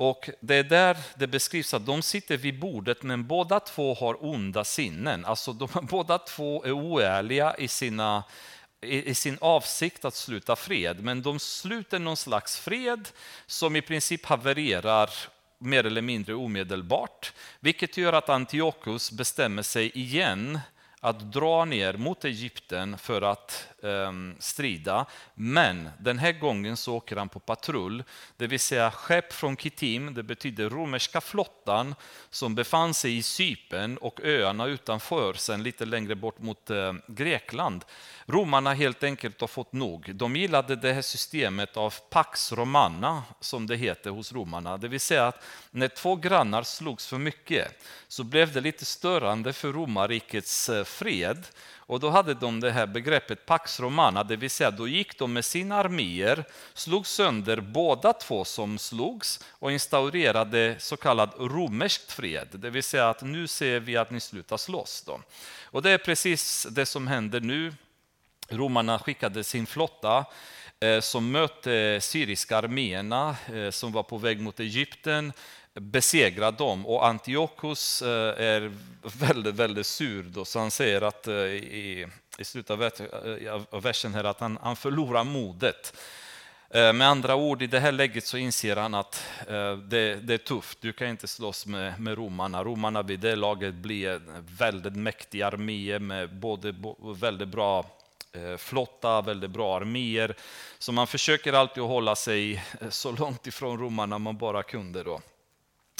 [0.00, 4.24] Och det är där det beskrivs att de sitter vid bordet men båda två har
[4.24, 5.24] onda sinnen.
[5.24, 8.24] Alltså de, båda två är oärliga i, sina,
[8.80, 11.04] i, i sin avsikt att sluta fred.
[11.04, 13.08] Men de sluter någon slags fred
[13.46, 15.10] som i princip havererar
[15.58, 17.32] mer eller mindre omedelbart.
[17.60, 20.60] Vilket gör att Antiochus bestämmer sig igen
[21.00, 25.06] att dra ner mot Egypten för att um, strida.
[25.34, 28.04] Men den här gången så åker han på patrull,
[28.36, 31.94] det vill säga skepp från Kittim, det betyder romerska flottan
[32.30, 37.84] som befann sig i Cypern och öarna utanför, sen lite längre bort mot uh, Grekland.
[38.26, 40.14] Romarna helt enkelt har fått nog.
[40.14, 44.76] De gillade det här systemet av Pax Romana, som det heter hos romarna.
[44.76, 49.52] Det vill säga att när två grannar slogs för mycket så blev det lite störande
[49.52, 51.46] för romarrikets eh, fred.
[51.76, 55.32] Och då hade de det här begreppet Pax Romana, det vill säga då gick de
[55.32, 62.48] med sina arméer, slog sönder båda två som slogs och instaurerade så kallad romersk fred.
[62.52, 65.02] Det vill säga att nu ser vi att ni slutar slåss.
[65.06, 65.20] Då.
[65.64, 67.72] Och det är precis det som händer nu
[68.48, 70.24] Romarna skickade sin flotta
[70.80, 75.32] eh, som mötte syriska arméerna eh, som var på väg mot Egypten,
[75.80, 81.34] besegrade dem och Antiochus eh, är väldigt, väldigt sur då, så han säger att eh,
[81.34, 82.06] i,
[82.38, 85.96] i slutet eh, av versen här att han, han förlorar modet.
[86.70, 89.24] Med andra ord, i det här läget så inser han att
[89.88, 90.78] det, det, är tufft.
[90.80, 92.64] Du kan inte slåss med, med romarna.
[92.64, 96.74] Romarna vid det laget blir en väldigt mäktig armé med både
[97.16, 97.86] väldigt bra
[98.58, 100.34] flotta, väldigt bra arméer.
[100.78, 105.02] Så man försöker alltid att hålla sig så långt ifrån romarna man bara kunde.
[105.02, 105.20] Då.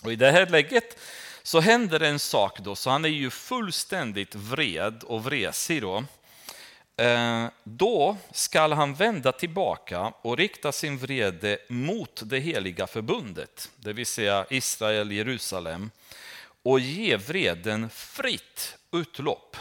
[0.03, 0.99] Och I det här läget
[1.43, 5.83] så händer en sak då, så han är ju fullständigt vred och vresig.
[5.83, 6.05] Då.
[6.97, 13.93] Eh, då skall han vända tillbaka och rikta sin vrede mot det heliga förbundet, det
[13.93, 15.91] vill säga Israel, Jerusalem,
[16.63, 19.57] och ge vreden fritt utlopp.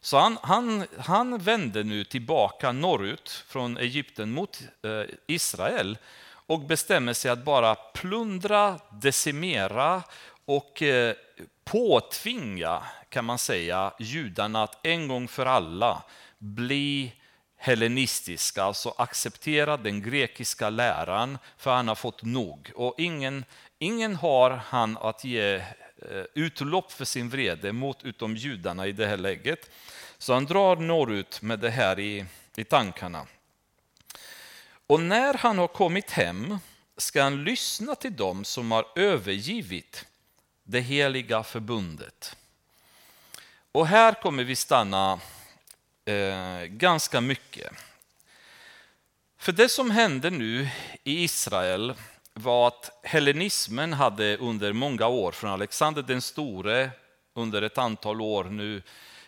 [0.00, 5.98] Så han, han, han vände nu tillbaka norrut från Egypten mot eh, Israel
[6.46, 10.02] och bestämmer sig att bara plundra, decimera
[10.44, 11.14] och eh,
[11.64, 16.02] påtvinga, kan man säga, judarna att en gång för alla
[16.38, 17.12] bli
[17.56, 22.72] hellenistiska, alltså acceptera den grekiska läran, för han har fått nog.
[22.74, 23.44] Och ingen,
[23.78, 29.06] ingen har han att ge eh, utlopp för sin vrede mot utom judarna i det
[29.06, 29.70] här läget.
[30.18, 32.24] Så han drar norrut med det här i,
[32.56, 33.26] i tankarna.
[34.86, 36.58] Och när han har kommit hem
[36.96, 40.06] ska han lyssna till dem som har övergivit
[40.64, 42.36] det heliga förbundet.
[43.72, 45.20] Och här kommer vi stanna
[46.04, 47.72] eh, ganska mycket.
[49.38, 50.68] För det som hände nu
[51.04, 51.94] i Israel
[52.34, 56.90] var att hellenismen hade under många år, från Alexander den store
[57.34, 58.82] under ett antal år nu,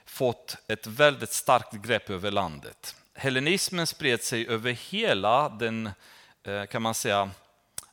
[0.05, 2.95] fått ett väldigt starkt grepp över landet.
[3.21, 5.91] Hellenismen spred sig över hela den,
[6.45, 7.31] eh, kan man säga,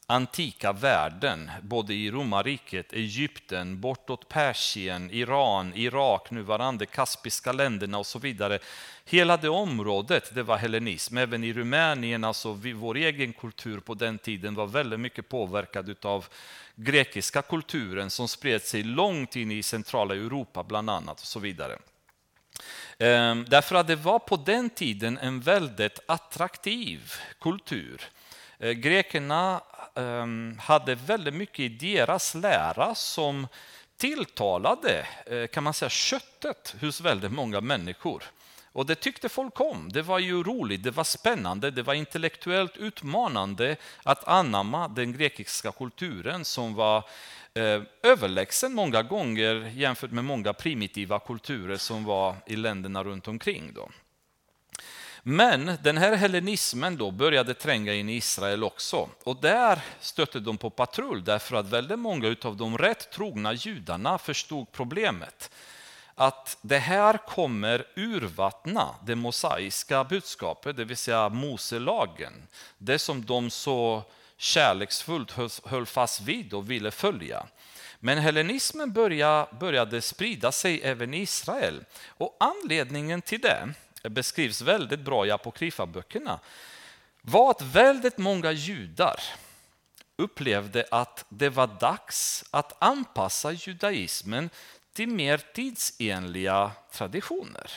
[0.06, 8.20] antika världen, både i romarriket, Egypten, bortåt Persien, Iran, Irak, nuvarande Kaspiska länderna och så
[8.20, 8.60] vidare.
[9.06, 11.18] Hela det området det var hellenism.
[11.18, 16.26] Även i Rumänien, alltså vår egen kultur på den tiden var väldigt mycket påverkad av
[16.76, 21.78] grekiska kulturen som spred sig långt in i centrala Europa bland annat och så vidare.
[23.00, 28.02] Ehm, därför att det var på den tiden en väldigt attraktiv kultur.
[28.60, 29.62] Eh, grekerna
[29.96, 33.48] ehm, hade väldigt mycket i deras lära som
[33.98, 38.24] tilltalade eh, kan man säga, köttet hos väldigt många människor.
[38.76, 39.92] Och det tyckte folk om.
[39.92, 45.72] Det var ju roligt, det var spännande, det var intellektuellt utmanande att anamma den grekiska
[45.72, 47.04] kulturen som var
[47.58, 53.74] Eh, överlägsen många gånger jämfört med många primitiva kulturer som var i länderna runt omkring.
[53.74, 53.90] Då.
[55.24, 59.10] Men den här hellenismen då började tränga in i Israel också.
[59.24, 64.18] Och där stötte de på patrull därför att väldigt många av de rätt trogna judarna
[64.18, 65.52] förstod problemet.
[66.16, 72.48] Att det här kommer urvattna det mosaiska budskapet, det vill säga Moselagen.
[72.78, 74.04] Det som de så
[74.38, 75.32] kärleksfullt
[75.66, 77.46] höll fast vid och ville följa.
[78.00, 78.94] Men hellenismen
[79.60, 81.86] började sprida sig även i Israel.
[82.08, 83.74] Och anledningen till det
[84.10, 86.40] beskrivs väldigt bra i apokryfaböckerna
[87.22, 89.20] var att väldigt många judar
[90.16, 94.50] upplevde att det var dags att anpassa judaismen
[94.94, 97.72] till mer tidsenliga traditioner.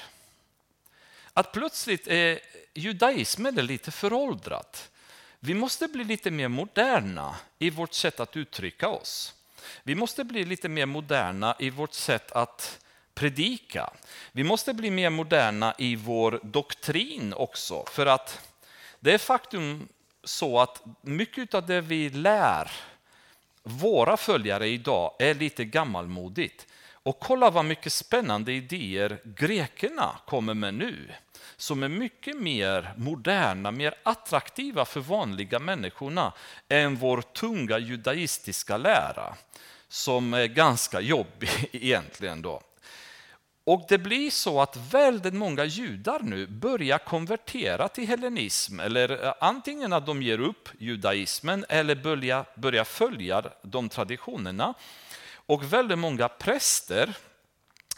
[1.32, 2.40] Att plötsligt är
[2.74, 4.76] judaismen lite föråldrad.
[5.40, 9.34] Vi måste bli lite mer moderna i vårt sätt att uttrycka oss.
[9.82, 12.80] Vi måste bli lite mer moderna i vårt sätt att
[13.14, 13.90] predika.
[14.32, 17.84] Vi måste bli mer moderna i vår doktrin också.
[17.86, 18.52] För att
[19.00, 19.88] det är faktum
[20.24, 22.70] så att mycket av det vi lär
[23.62, 26.66] våra följare idag är lite gammalmodigt.
[27.08, 31.12] Och kolla vad mycket spännande idéer grekerna kommer med nu
[31.56, 36.32] som är mycket mer moderna, mer attraktiva för vanliga människorna
[36.68, 39.34] än vår tunga judaistiska lära
[39.88, 42.42] som är ganska jobbig egentligen.
[42.42, 42.60] då.
[43.64, 49.34] Och det blir så att väldigt många judar nu börjar konvertera till hellenism, eller eh,
[49.40, 54.74] antingen att de ger upp judaismen eller börjar, börjar följa de traditionerna.
[55.48, 57.14] Och väldigt många präster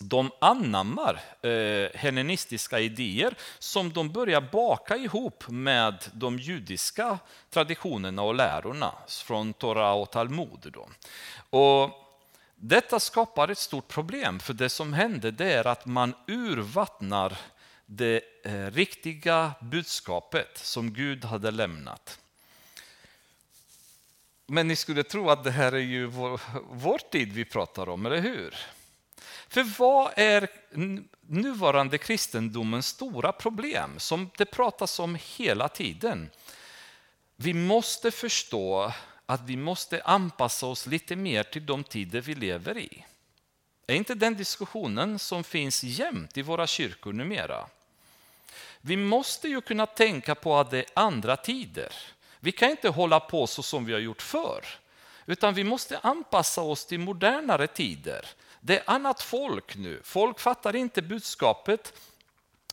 [0.01, 7.19] de anammar eh, hellenistiska idéer som de börjar baka ihop med de judiska
[7.51, 10.73] traditionerna och lärorna från Torah och Talmud.
[10.73, 10.89] Då.
[11.59, 11.91] Och
[12.55, 17.39] detta skapar ett stort problem, för det som händer det är att man urvattnar
[17.87, 22.20] det eh, riktiga budskapet som Gud hade lämnat.
[24.53, 26.41] Men ni skulle tro att det här är ju vår,
[26.71, 28.55] vår tid vi pratar om, eller hur?
[29.49, 30.49] För vad är
[31.21, 36.31] nuvarande kristendomens stora problem som det pratas om hela tiden?
[37.37, 38.93] Vi måste förstå
[39.27, 43.05] att vi måste anpassa oss lite mer till de tider vi lever i.
[43.87, 47.67] Är inte den diskussionen som finns jämt i våra kyrkor numera?
[48.81, 51.93] Vi måste ju kunna tänka på att det är andra tider.
[52.41, 54.65] Vi kan inte hålla på så som vi har gjort förr,
[55.27, 58.27] utan vi måste anpassa oss till modernare tider.
[58.61, 60.01] Det är annat folk nu.
[60.05, 61.93] Folk fattar inte budskapet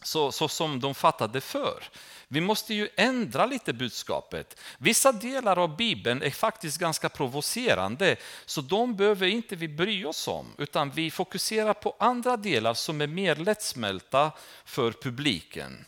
[0.01, 1.83] så, så som de fattade förr.
[2.27, 4.59] Vi måste ju ändra lite budskapet.
[4.77, 8.15] Vissa delar av Bibeln är faktiskt ganska provocerande,
[8.45, 13.01] så de behöver inte vi bry oss om, utan vi fokuserar på andra delar som
[13.01, 14.31] är mer lättsmälta
[14.65, 15.85] för publiken.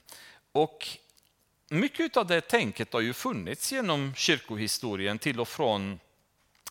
[0.52, 0.88] Och
[1.70, 6.00] mycket av det tänket har ju funnits genom kyrkohistorien till och från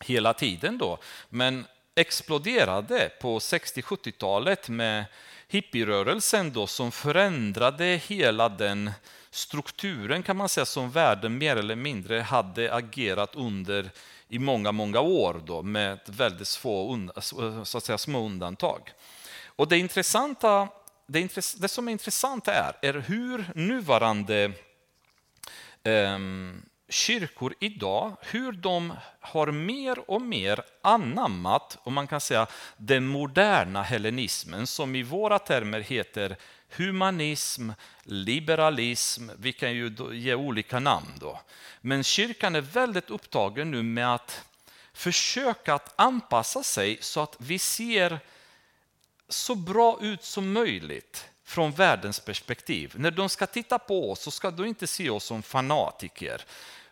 [0.01, 0.97] hela tiden då,
[1.29, 5.05] men exploderade på 60-70-talet med
[5.47, 8.91] hippierörelsen då som förändrade hela den
[9.31, 13.91] strukturen kan man säga som världen mer eller mindre hade agerat under
[14.27, 17.09] i många, många år då, med väldigt få,
[17.63, 18.91] så att säga, små undantag.
[19.45, 20.67] Och det intressanta,
[21.07, 24.51] det, det som är intressant är, är hur nuvarande
[25.83, 33.07] Ehm, kyrkor idag, hur de har mer och mer anammat, och man kan säga den
[33.07, 36.37] moderna hellenismen, som i våra termer heter
[36.77, 37.69] humanism,
[38.03, 41.39] liberalism, vi kan ju ge olika namn då.
[41.81, 44.45] Men kyrkan är väldigt upptagen nu med att
[44.93, 48.19] försöka att anpassa sig så att vi ser
[49.29, 52.93] så bra ut som möjligt från världens perspektiv.
[52.95, 56.41] När de ska titta på oss så ska de inte se oss som fanatiker,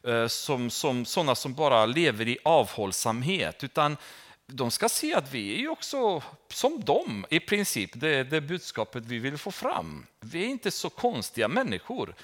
[0.04, 3.98] eh, som, som sådana som bara lever i avhållsamhet, utan
[4.48, 9.06] de ska se att vi är också som dem i princip, det är det budskapet
[9.06, 10.06] vi vill få fram.
[10.20, 12.16] Vi är inte så konstiga människor.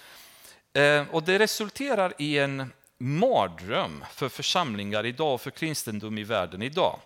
[0.73, 6.61] Eh, och det resulterar i en mardröm för församlingar idag och för kristendom i världen
[6.61, 6.99] idag.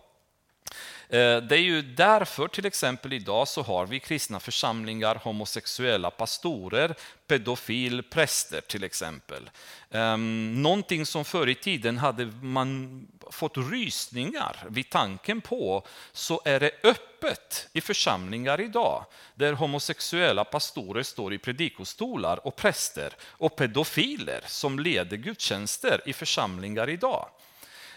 [1.09, 6.95] Eh, det är ju därför till exempel idag så har vi kristna församlingar, homosexuella pastorer,
[7.27, 9.49] pedofil präster till exempel.
[9.91, 16.59] Ehm, någonting som förr i tiden hade man fått rysningar vid tanken på, så är
[16.59, 19.05] det öppet i församlingar idag,
[19.35, 26.89] där homosexuella pastorer står i predikostolar och präster och pedofiler som leder gudstjänster i församlingar
[26.89, 27.29] idag.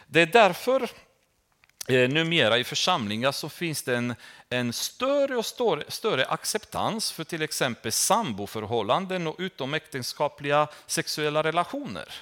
[0.06, 0.90] Det är därför
[1.88, 4.14] Eh, numera i församlingar så finns det en,
[4.48, 12.14] en större och större, större acceptans för till exempel samboförhållanden och utomäktenskapliga sexuella relationer.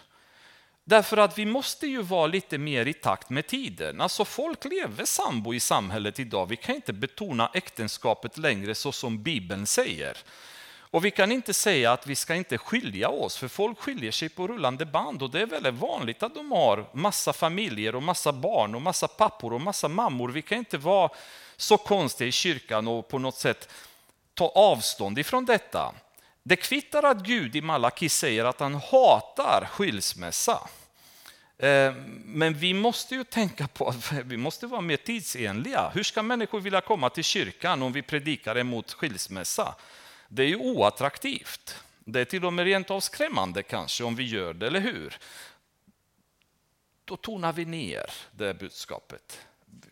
[0.84, 4.00] Därför att vi måste ju vara lite mer i takt med tiden.
[4.00, 6.46] Alltså folk lever sambo i samhället idag.
[6.46, 10.16] Vi kan inte betona äktenskapet längre så som Bibeln säger.
[10.90, 14.28] Och vi kan inte säga att vi ska inte skilja oss, för folk skiljer sig
[14.28, 18.32] på rullande band och det är väldigt vanligt att de har massa familjer och massa
[18.32, 20.28] barn och massa pappor och massa mammor.
[20.28, 21.10] Vi kan inte vara
[21.56, 23.68] så konstiga i kyrkan och på något sätt
[24.34, 25.94] ta avstånd ifrån detta.
[26.42, 30.68] Det kvittar att Gud i Malaki säger att han hatar skilsmässa.
[31.58, 35.90] Eh, men vi måste ju tänka på att vi måste vara mer tidsenliga.
[35.94, 39.74] Hur ska människor vilja komma till kyrkan om vi predikar emot skilsmässa?
[40.28, 41.76] Det är ju oattraktivt.
[42.04, 45.18] Det är till och med rent av skrämmande kanske om vi gör det, eller hur?
[47.04, 49.40] Då tonar vi ner det budskapet.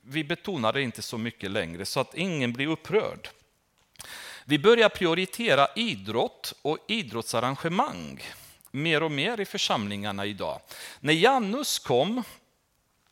[0.03, 3.28] Vi betonar det inte så mycket längre så att ingen blir upprörd.
[4.45, 8.22] Vi börjar prioritera idrott och idrottsarrangemang
[8.76, 10.61] mer och mer i församlingarna idag.
[11.01, 12.22] När Janus kom,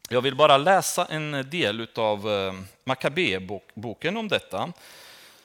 [0.09, 2.55] jag vill bara läsa en del av eh,
[4.17, 4.73] om detta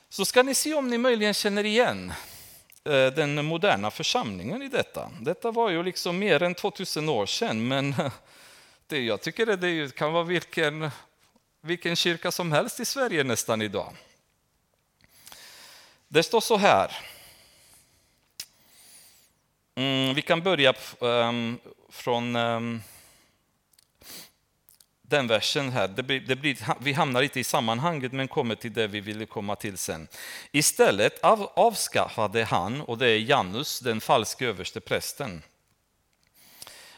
[0.10, 2.14] så ska ni se om ni möjligen känner igen
[2.84, 5.12] eh, den moderna församlingen i detta.
[5.22, 7.96] Detta var ju liksom mer än 2000 år sedan, men
[8.88, 10.92] det, jag tycker det, det kan vara vilken,
[11.62, 13.94] vilken kyrka som helst i Sverige nästan idag.
[16.08, 16.98] Det står så här.
[19.76, 22.82] Mm, vi kan börja um, från um,
[25.10, 25.88] den versen här.
[25.88, 29.26] Det blir, det blir, vi hamnar lite i sammanhanget men kommer till det vi ville
[29.26, 30.08] komma till sen.
[30.52, 35.44] Istället av, avskaffade han, och det är Janus, den falske överste prästen,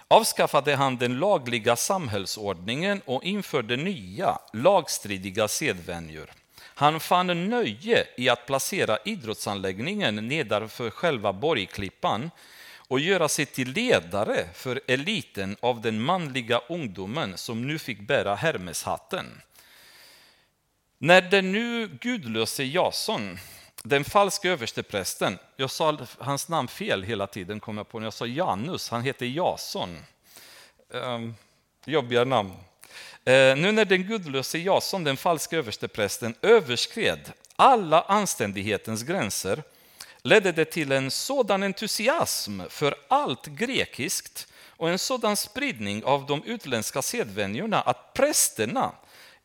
[0.07, 6.32] avskaffade han den lagliga samhällsordningen och införde nya lagstridiga sedvänjor.
[6.59, 12.32] Han fann nöje i att placera idrottsanläggningen nedanför själva borgklippan
[12.91, 18.35] och göra sig till ledare för eliten av den manliga ungdomen som nu fick bära
[18.35, 19.41] Hermeshatten.
[20.97, 23.39] När den nu gudlöse Jason,
[23.83, 28.13] den falske översteprästen, jag sa hans namn fel hela tiden, kom jag på när jag
[28.13, 29.97] sa Janus, han heter Jason.
[30.93, 31.35] Ehm,
[31.85, 32.51] jobbiga namn.
[33.25, 39.63] Eh, nu när den gudlöse Jason, den falske översteprästen, överskred alla anständighetens gränser
[40.24, 46.43] ledde det till en sådan entusiasm för allt grekiskt och en sådan spridning av de
[46.43, 48.91] utländska sedvänjorna att prästerna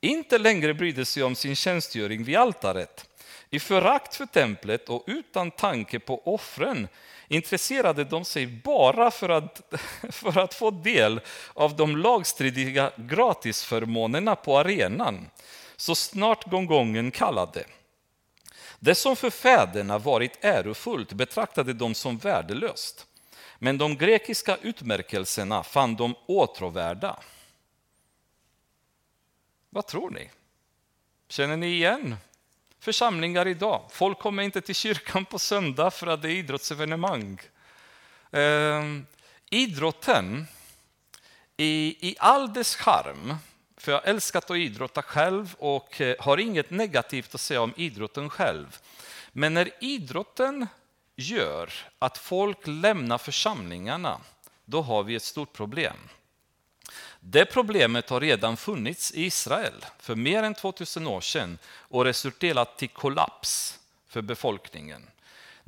[0.01, 3.09] inte längre brydde sig om sin tjänstgöring vid altaret.
[3.51, 6.89] I förakt för templet och utan tanke på offren
[7.29, 9.75] intresserade de sig bara för att,
[10.11, 11.21] för att få del
[11.55, 15.31] av de lagstridiga gratisförmånerna på arenan,
[15.77, 17.65] så snart gonggongen kallade.
[18.79, 23.07] Det som för fäderna varit ärofullt betraktade de som värdelöst,
[23.59, 27.17] men de grekiska utmärkelserna fann de åtråvärda.
[29.71, 30.31] Vad tror ni?
[31.29, 32.17] Känner ni igen
[32.79, 33.89] församlingar idag?
[33.91, 37.41] Folk kommer inte till kyrkan på söndag för att det är idrottsevenemang.
[38.31, 38.83] Eh,
[39.51, 40.47] idrotten
[41.57, 43.35] i, i all dess charm,
[43.87, 48.31] för jag älskat att idrotta själv och eh, har inget negativt att säga om idrotten
[48.31, 48.79] själv.
[49.33, 50.67] Men när idrotten
[51.17, 54.21] gör att folk lämnar församlingarna,
[54.65, 55.97] då har vi ett stort problem.
[57.21, 62.83] Det problemet har redan funnits i Israel för mer än 2000 år sedan och resulterat
[62.83, 63.79] i kollaps
[64.09, 65.03] för befolkningen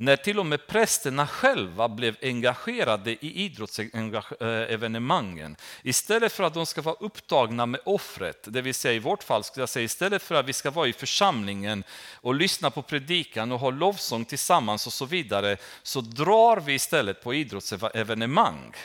[0.01, 5.55] när till och med prästerna själva blev engagerade i idrottsevenemangen.
[5.83, 9.43] Istället för att de ska vara upptagna med offret, det vill säga i vårt fall
[9.43, 11.83] skulle jag säga istället för att vi ska vara i församlingen
[12.13, 17.23] och lyssna på predikan och ha lovsång tillsammans och så vidare, så drar vi istället
[17.23, 18.75] på idrottsevenemang.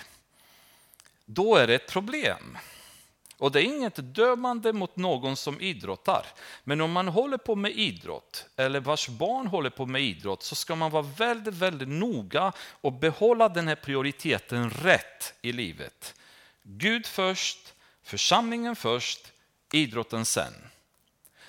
[1.24, 2.58] Då är det ett problem.
[3.44, 6.26] Och det är inget dömande mot någon som idrottar.
[6.64, 10.54] Men om man håller på med idrott, eller vars barn håller på med idrott, så
[10.54, 16.14] ska man vara väldigt, väldigt noga och behålla den här prioriteten rätt i livet.
[16.62, 19.32] Gud först, församlingen först,
[19.72, 20.52] idrotten sen.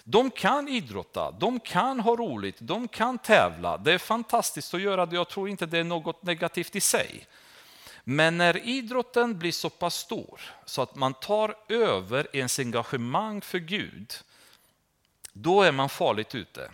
[0.04, 3.78] De kan idrotta, de kan ha roligt, de kan tävla.
[3.78, 5.16] Det är fantastiskt att göra det.
[5.16, 7.26] Jag tror inte det är något negativt i sig.
[8.08, 13.58] Men när idrotten blir så pass stor så att man tar över ens engagemang för
[13.58, 14.14] Gud,
[15.34, 16.72] då är man farligt ute.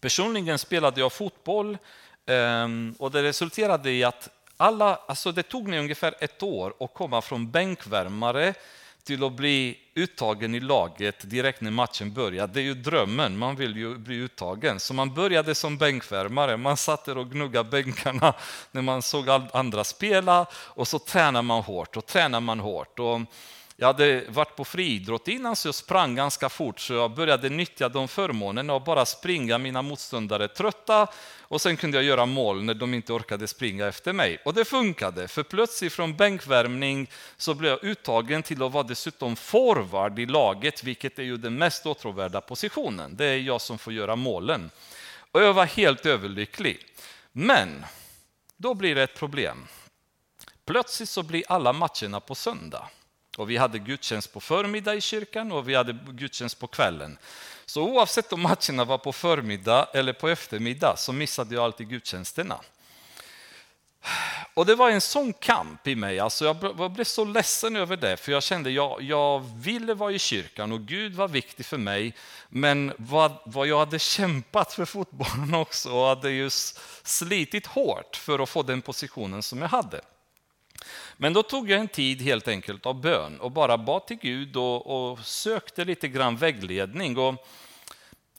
[0.00, 1.78] Personligen spelade jag fotboll
[2.26, 6.94] ehm, och det resulterade i att alla, alltså det tog mig ungefär ett år att
[6.94, 8.54] komma från bänkvärmare
[9.04, 12.52] till att bli uttagen i laget direkt när matchen började.
[12.52, 14.80] Det är ju drömmen, man vill ju bli uttagen.
[14.80, 18.34] Så man började som bänkvärmare, man satt där och gnuggade bänkarna
[18.70, 22.98] när man såg andra spela och så tränar man hårt och tränar man hårt.
[22.98, 23.20] Och
[23.82, 27.88] jag hade varit på friidrott innan så jag sprang ganska fort så jag började nyttja
[27.88, 31.06] de förmånerna och bara springa mina motståndare trötta
[31.40, 34.38] och sen kunde jag göra mål när de inte orkade springa efter mig.
[34.44, 39.36] Och det funkade, för plötsligt från bänkvärmning så blev jag uttagen till att vara dessutom
[39.36, 43.16] forward i laget, vilket är ju den mest åtråvärda positionen.
[43.16, 44.70] Det är jag som får göra målen.
[45.32, 46.86] Och jag var helt överlycklig.
[47.32, 47.84] Men
[48.56, 49.66] då blir det ett problem.
[50.64, 52.88] Plötsligt så blir alla matcherna på söndag.
[53.36, 57.18] Och vi hade gudstjänst på förmiddag i kyrkan och vi hade gudstjänst på kvällen.
[57.66, 62.60] Så oavsett om matcherna var på förmiddag eller på eftermiddag så missade jag alltid gudstjänsterna.
[64.54, 68.16] Och det var en sån kamp i mig, alltså jag blev så ledsen över det,
[68.16, 71.78] för jag kände att jag, jag ville vara i kyrkan och Gud var viktig för
[71.78, 72.14] mig.
[72.48, 78.38] Men vad, vad jag hade kämpat för fotbollen också och hade just slitit hårt för
[78.38, 80.00] att få den positionen som jag hade.
[81.16, 84.56] Men då tog jag en tid helt enkelt av bön och bara bad till Gud
[84.56, 87.18] och, och sökte lite grann vägledning.
[87.18, 87.46] Och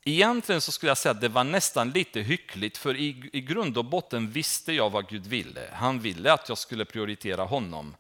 [0.03, 3.77] egentligen så skulle jag säga att det var nästan lite hyckligt, för i, i grund
[3.77, 5.61] och botten visste jag vad Gud ville.
[5.73, 7.95] Han ville att jag skulle prioritera honom.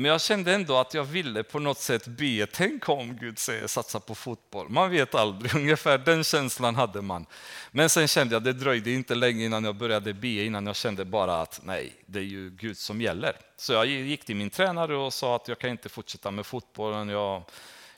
[0.00, 3.66] Men jag kände ändå att jag ville på något sätt be, tänk om Gud säger
[3.66, 4.68] satsa på fotboll.
[4.68, 7.26] Man vet aldrig, ungefär den känslan hade man.
[7.70, 11.04] Men sen kände jag, det dröjde inte länge innan jag började be, innan jag kände
[11.04, 13.36] bara att nej, det är ju Gud som gäller.
[13.56, 17.08] Så jag gick till min tränare och sa att jag kan inte fortsätta med fotbollen,
[17.08, 17.42] jag,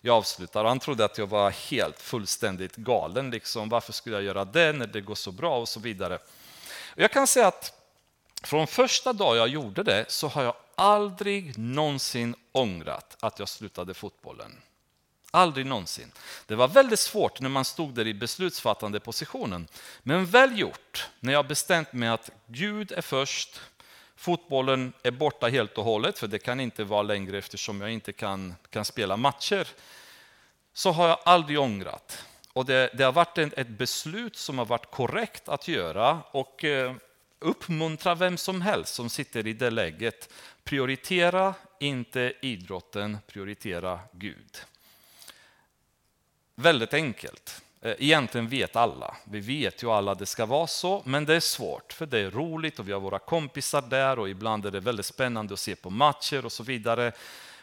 [0.00, 0.64] jag avslutar.
[0.64, 3.68] han trodde att jag var helt fullständigt galen, liksom.
[3.68, 6.18] varför skulle jag göra det när det går så bra och så vidare.
[6.94, 7.72] Jag kan säga att
[8.42, 13.94] från första dagen jag gjorde det så har jag aldrig någonsin ångrat att jag slutade
[13.94, 14.52] fotbollen.
[15.30, 16.12] Aldrig någonsin.
[16.46, 19.68] Det var väldigt svårt när man stod där i beslutsfattande positionen.
[20.02, 23.60] Men väl gjort, när jag bestämt mig att Gud är först,
[24.16, 28.12] fotbollen är borta helt och hållet, för det kan inte vara längre eftersom jag inte
[28.12, 29.68] kan, kan spela matcher,
[30.72, 32.24] så har jag aldrig ångrat.
[32.52, 36.94] Och det, det har varit ett beslut som har varit korrekt att göra och eh,
[37.40, 40.28] uppmuntra vem som helst som sitter i det läget
[40.64, 44.58] Prioritera inte idrotten, prioritera Gud.
[46.54, 47.62] Väldigt enkelt.
[47.82, 49.16] Eh, egentligen vet alla.
[49.24, 52.18] Vi vet ju alla att det ska vara så, men det är svårt för det
[52.18, 55.60] är roligt och vi har våra kompisar där och ibland är det väldigt spännande att
[55.60, 57.12] se på matcher och så vidare.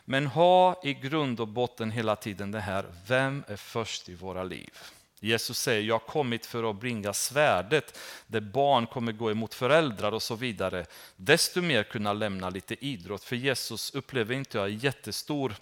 [0.06, 4.44] Men ha i grund och botten hela tiden det här, vem är först i våra
[4.44, 4.74] liv?
[5.20, 10.12] Jesus säger, jag har kommit för att bringa svärdet där barn kommer gå emot föräldrar
[10.12, 10.86] och så vidare.
[11.16, 15.56] Desto mer kunna lämna lite idrott, för Jesus upplever inte jag jättestor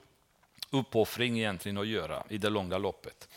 [0.69, 3.29] uppoffring egentligen att göra i det långa loppet.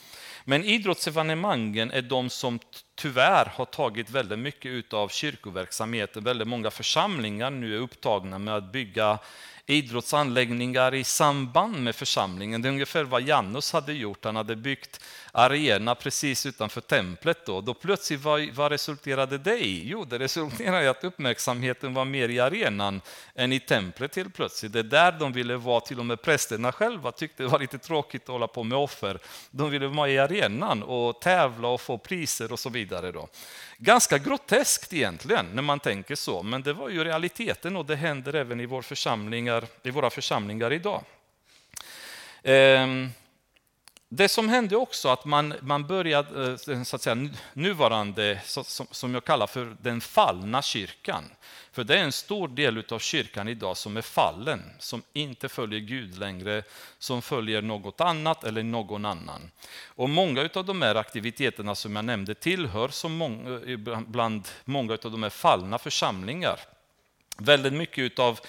[0.45, 2.59] Men idrottsevenemangen är de som
[2.95, 6.25] tyvärr har tagit väldigt mycket av kyrkoverksamheten.
[6.25, 9.19] Väldigt många församlingar nu är upptagna med att bygga
[9.71, 12.63] idrottsanläggningar i samband med församlingen.
[12.63, 14.25] Det är ungefär vad Janus hade gjort.
[14.25, 15.01] Han hade byggt
[15.33, 17.47] arena precis utanför templet.
[17.47, 19.89] Då, då plötsligt, vad, vad resulterade det i?
[19.89, 23.01] Jo, det resulterade i att uppmärksamheten var mer i arenan
[23.35, 24.73] än i templet helt plötsligt.
[24.73, 27.79] Det är där de ville vara, till och med prästerna själva tyckte det var lite
[27.79, 29.19] tråkigt att hålla på med offer.
[29.51, 33.13] De ville vara i arenan och tävla och få priser och så vidare.
[33.13, 33.29] Då.
[33.79, 38.35] Ganska groteskt egentligen när man tänker så, men det var ju realiteten och det händer
[38.35, 41.05] även i, vår församling här i våra församlingar idag.
[42.43, 43.11] Ehm,
[44.11, 48.41] det som hände också att man, man började, eh, så att säga, nuvarande,
[48.91, 51.25] som jag kallar för den fallna kyrkan.
[51.73, 55.81] För det är en stor del av kyrkan idag som är fallen, som inte följer
[55.81, 56.63] Gud längre,
[56.99, 59.51] som följer något annat eller någon annan.
[59.85, 64.93] Och många av de här aktiviteterna som jag nämnde tillhör som många, eh, bland många
[64.93, 66.61] av de här fallna församlingar.
[67.39, 68.41] Väldigt mycket av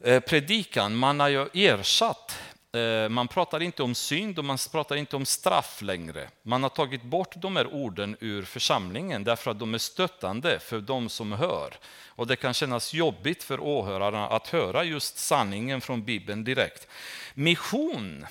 [0.00, 2.38] Eh, predikan, man har ju ersatt
[2.72, 6.28] eh, man pratar inte om synd och man pratar inte om straff längre.
[6.42, 10.80] Man har tagit bort de här orden ur församlingen därför att de är stöttande för
[10.80, 11.74] de som hör.
[12.06, 16.88] Och det kan kännas jobbigt för åhörarna att höra just sanningen från Bibeln direkt.
[17.34, 18.26] Mission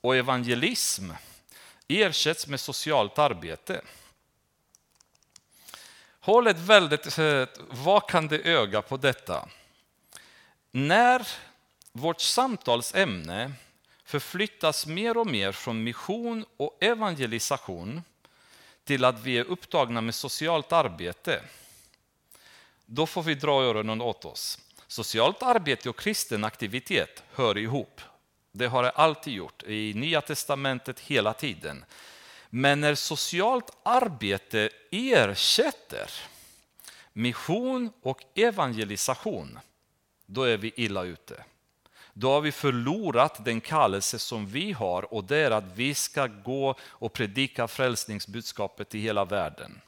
[0.00, 1.10] och evangelism
[1.88, 3.80] ersätts med socialt arbete.
[6.20, 9.48] Håll ett väldigt eh, vakande öga på detta.
[10.70, 11.28] När
[11.92, 13.52] vårt samtalsämne
[14.04, 18.02] förflyttas mer och mer från mission och evangelisation
[18.84, 21.42] till att vi är upptagna med socialt arbete,
[22.86, 24.58] då får vi dra öronen åt oss.
[24.86, 28.00] Socialt arbete och kristen aktivitet hör ihop.
[28.52, 31.84] Det har det alltid gjort i Nya testamentet hela tiden.
[32.50, 36.10] Men när socialt arbete ersätter
[37.12, 39.58] mission och evangelisation,
[40.30, 41.44] då är vi illa ute
[42.12, 46.26] då har vi förlorat den kallelse som vi har och det är att vi ska
[46.26, 49.80] gå och predika frälsningsbudskapet i hela världen.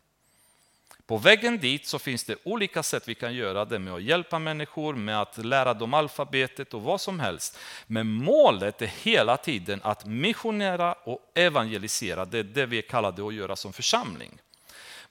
[1.06, 4.38] På vägen dit så finns det olika sätt vi kan göra det med att hjälpa
[4.38, 7.58] människor, med att lära dem alfabetet och vad som helst.
[7.86, 12.24] Men målet är hela tiden att missionera och evangelisera.
[12.24, 14.38] Det är det vi är kallade att göra som församling.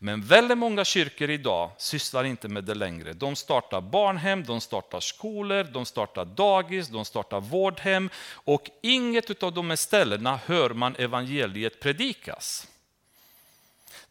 [0.04, 3.14] Men väldigt många kyrkor idag sysslar inte med det längre.
[3.14, 9.54] De startar barnhem, de startar skolor, de startar dagis, de startar vårdhem och inget av
[9.54, 12.68] de här ställena hör man evangeliet predikas.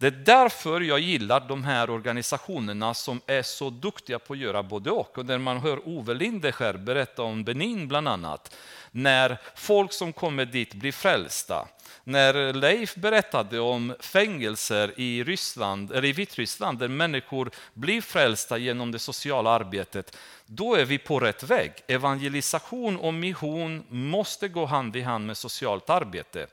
[0.01, 4.63] Det är därför jag gillar de här organisationerna som är så duktiga på att göra
[4.63, 5.19] både och.
[5.19, 8.57] Och när man hör Ove Lindeskär berätta om Benin bland annat,
[8.91, 11.69] när folk som kommer dit blir frälsta,
[12.05, 18.93] när Leif berättade om fängelser i, Ryssland, eller i Vitryssland där människor blir frälsta genom
[18.93, 21.73] det sociala arbetet, då är vi på rätt väg.
[21.87, 26.47] Evangelisation och mission måste gå hand i hand med socialt arbete.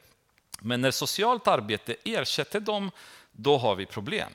[0.59, 2.91] Men när socialt arbete ersätter dem,
[3.37, 4.31] då har vi problem.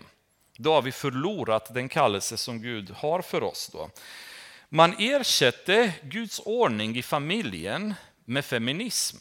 [0.56, 3.70] Då har vi förlorat den kallelse som Gud har för oss.
[3.72, 3.90] Då.
[4.68, 7.94] Man ersätter Guds ordning i familjen
[8.24, 9.16] med feminism.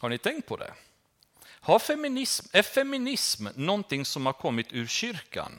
[0.00, 0.74] Har ni tänkt på det?
[1.46, 5.52] Har feminism, är feminism någonting som har kommit ur kyrkan?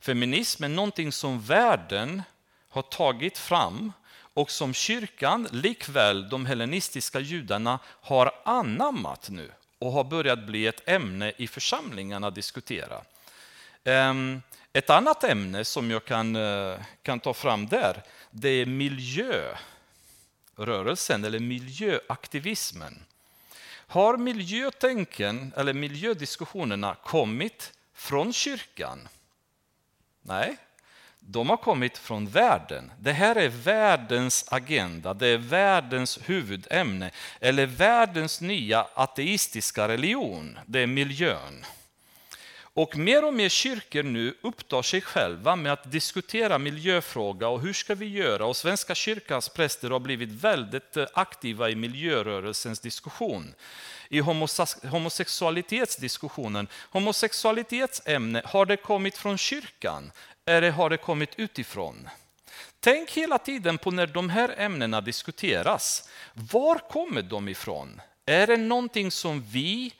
[0.00, 2.22] Feminism är någonting som världen
[2.68, 3.92] har tagit fram
[4.34, 10.88] och som kyrkan, likväl de hellenistiska judarna, har anammat nu och har börjat bli ett
[10.88, 13.04] ämne i församlingarna att diskutera.
[13.84, 21.24] Ehm, ett annat ämne som jag kan, eh, kan ta fram där, det är miljörörelsen
[21.24, 23.04] eller miljöaktivismen.
[23.86, 29.08] Har miljötänken eller miljödiskussionerna kommit från kyrkan?
[30.22, 30.56] Nej,
[31.32, 32.92] de har kommit från världen.
[32.98, 37.10] Det här är världens agenda, det är världens huvudämne
[37.40, 41.64] eller världens nya ateistiska religion, det är miljön.
[42.74, 47.72] Och mer och mer kyrkor nu upptar sig själva med att diskutera miljöfråga och hur
[47.72, 48.46] ska vi göra?
[48.46, 53.54] Och Svenska kyrkans präster har blivit väldigt eh, aktiva i miljörörelsens diskussion.
[54.08, 54.20] I
[54.90, 60.12] homosexualitetsdiskussionen, homosexualitetsämne, har det kommit från kyrkan
[60.50, 62.08] eller har det kommit utifrån?
[62.80, 66.08] Tänk hela tiden på när de här ämnena diskuteras.
[66.34, 68.00] Var kommer de ifrån?
[68.26, 69.92] Är det någonting som vi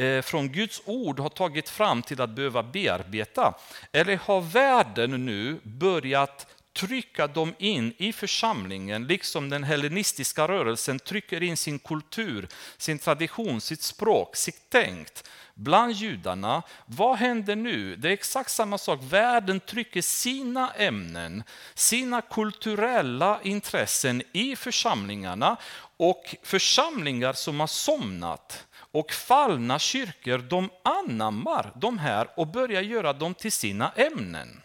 [0.00, 3.54] Eh, från Guds ord har tagit fram till att behöva bearbeta?
[3.92, 11.42] Eller har världen nu börjat trycka dem in i församlingen, liksom den hellenistiska rörelsen trycker
[11.42, 15.28] in sin kultur, sin tradition, sitt språk, sitt tänkt
[15.60, 16.62] bland judarna.
[16.86, 17.96] Vad händer nu?
[17.96, 19.00] Det är exakt samma sak.
[19.02, 21.42] Världen trycker sina ämnen,
[21.74, 25.56] sina kulturella intressen i församlingarna
[25.96, 33.12] och församlingar som har somnat och fallna kyrkor, de anammar de här och börjar göra
[33.12, 34.62] dem till sina ämnen.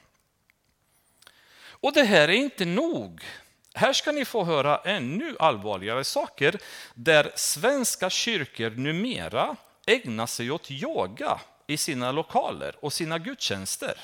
[1.67, 3.21] Och det här är inte nog.
[3.73, 6.57] Här ska ni få höra ännu allvarligare saker
[6.93, 9.55] där svenska kyrkor numera
[9.85, 13.97] ägna sig åt yoga i sina lokaler och sina gudstjänster.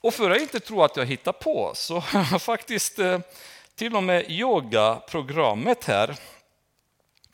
[0.00, 3.18] Och för att inte tro att jag hittar på så har jag faktiskt eh,
[3.74, 6.16] till och med yogaprogrammet här.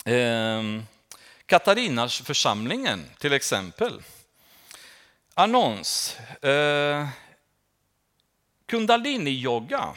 [0.05, 0.87] Ehm,
[1.47, 4.03] Katarinas församlingen till exempel.
[5.35, 6.17] Annons.
[6.43, 7.09] Eh,
[8.67, 9.95] Kundalini-yoga.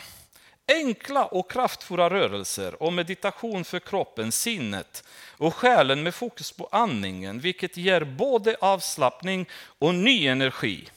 [0.68, 5.04] Enkla och kraftfulla rörelser och meditation för kroppen, sinnet
[5.38, 9.50] och själen med fokus på andningen, vilket ger både avslappning
[9.80, 10.90] och ny energi.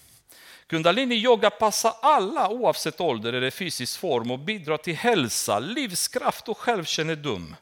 [0.66, 7.56] Kundalini-yoga passar alla oavsett ålder eller fysisk form och bidrar till hälsa, livskraft och självkännedom.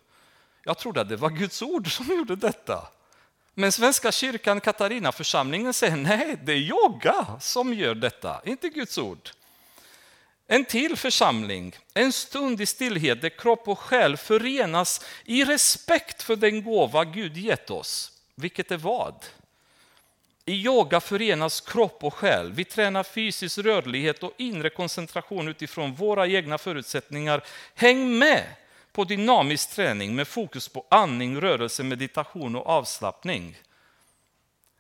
[0.64, 2.88] Jag trodde att det var Guds ord som gjorde detta.
[3.55, 8.98] Men Svenska kyrkan, Katarina församlingen säger nej, det är yoga som gör detta, inte Guds
[8.98, 9.30] ord.
[10.47, 16.36] En till församling, en stund i stillhet där kropp och själ förenas i respekt för
[16.36, 18.12] den gåva Gud gett oss.
[18.34, 19.24] Vilket är vad?
[20.45, 22.53] I yoga förenas kropp och själ.
[22.53, 27.45] Vi tränar fysisk rörlighet och inre koncentration utifrån våra egna förutsättningar.
[27.74, 28.45] Häng med
[28.92, 33.59] på dynamisk träning med fokus på andning, rörelse, meditation och avslappning.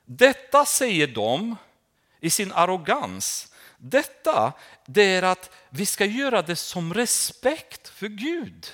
[0.04, 1.56] Detta säger de
[2.20, 3.53] i sin arrogans
[3.90, 4.52] detta
[4.86, 8.66] det är att vi ska göra det som respekt för Gud.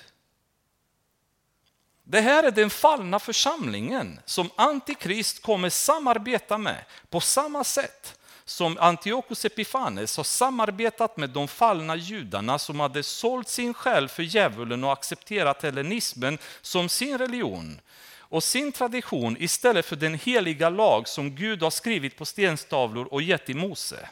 [2.05, 8.79] Det här är den fallna församlingen som Antikrist kommer samarbeta med på samma sätt som
[8.79, 14.85] Antiochus Epifanes har samarbetat med de fallna judarna som hade sålt sin själ för djävulen
[14.85, 17.81] och accepterat hellenismen som sin religion
[18.19, 23.23] och sin tradition istället för den heliga lag som Gud har skrivit på stenstavlor och
[23.23, 24.09] gett i Mose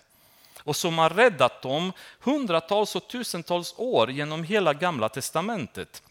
[0.69, 6.03] och som har räddat dem hundratals och tusentals år genom hela gamla testamentet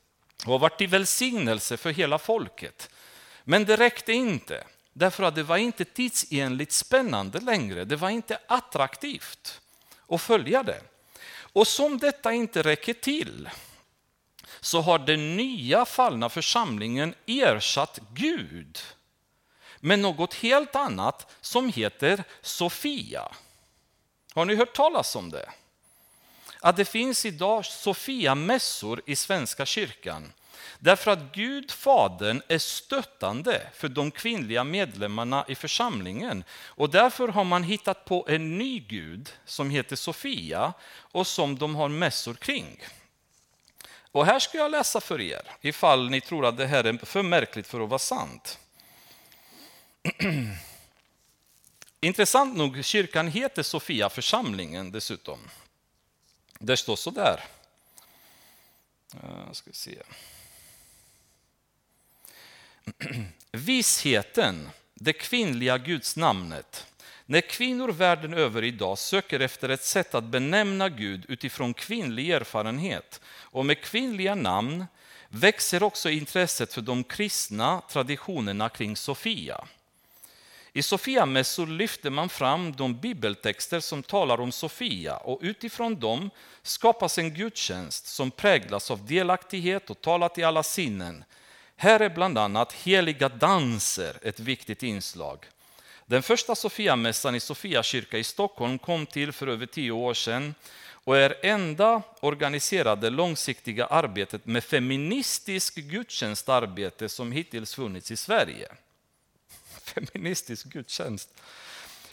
[0.46, 2.90] och har varit till välsignelse för hela folket.
[3.44, 7.86] Men det räckte inte, därför att det var inte tidsenligt spännande längre.
[7.86, 9.62] Det var inte attraktivt
[10.08, 10.82] att följa det.
[11.54, 13.50] Och som detta inte räcker till
[14.60, 18.80] så har den nya fallna församlingen ersatt Gud
[19.80, 23.32] med något helt annat som heter Sofia.
[24.38, 25.50] Har ni hört talas om det?
[26.60, 30.34] Att det finns idag Sofia-mässor i Svenska kyrkan.
[30.80, 36.44] Därför att Gud, Fadern, är stöttande för de kvinnliga medlemmarna i församlingen.
[36.66, 41.76] Och därför har man hittat på en ny gud som heter Sofia och som de
[41.76, 42.84] har mässor kring.
[44.12, 47.24] Och här ska jag läsa för er, ifall ni tror att det här är för
[47.24, 48.60] märkligt för att vara sant.
[52.00, 55.40] Intressant nog, kyrkan heter Sofia församlingen dessutom.
[56.60, 57.44] Det står så där.
[59.14, 59.98] Eh, ska se.
[63.52, 66.86] Visheten, det kvinnliga gudsnamnet.
[67.26, 73.22] När kvinnor världen över idag söker efter ett sätt att benämna Gud utifrån kvinnlig erfarenhet
[73.28, 74.86] och med kvinnliga namn
[75.30, 79.68] växer också intresset för de kristna traditionerna kring Sofia.
[80.78, 86.30] I Sofiamässor lyfter man fram de bibeltexter som talar om Sofia och utifrån dem
[86.62, 91.24] skapas en gudstjänst som präglas av delaktighet och talar till alla sinnen.
[91.76, 95.46] Här är bland annat heliga danser ett viktigt inslag.
[96.06, 100.56] Den första Sofiamässan i Sofia kyrka i Stockholm kom till för över tio år sedan
[100.90, 108.68] och är enda organiserade långsiktiga arbetet med feministiskt gudstjänstarbete som hittills funnits i Sverige
[109.90, 111.30] feministisk gudstjänst.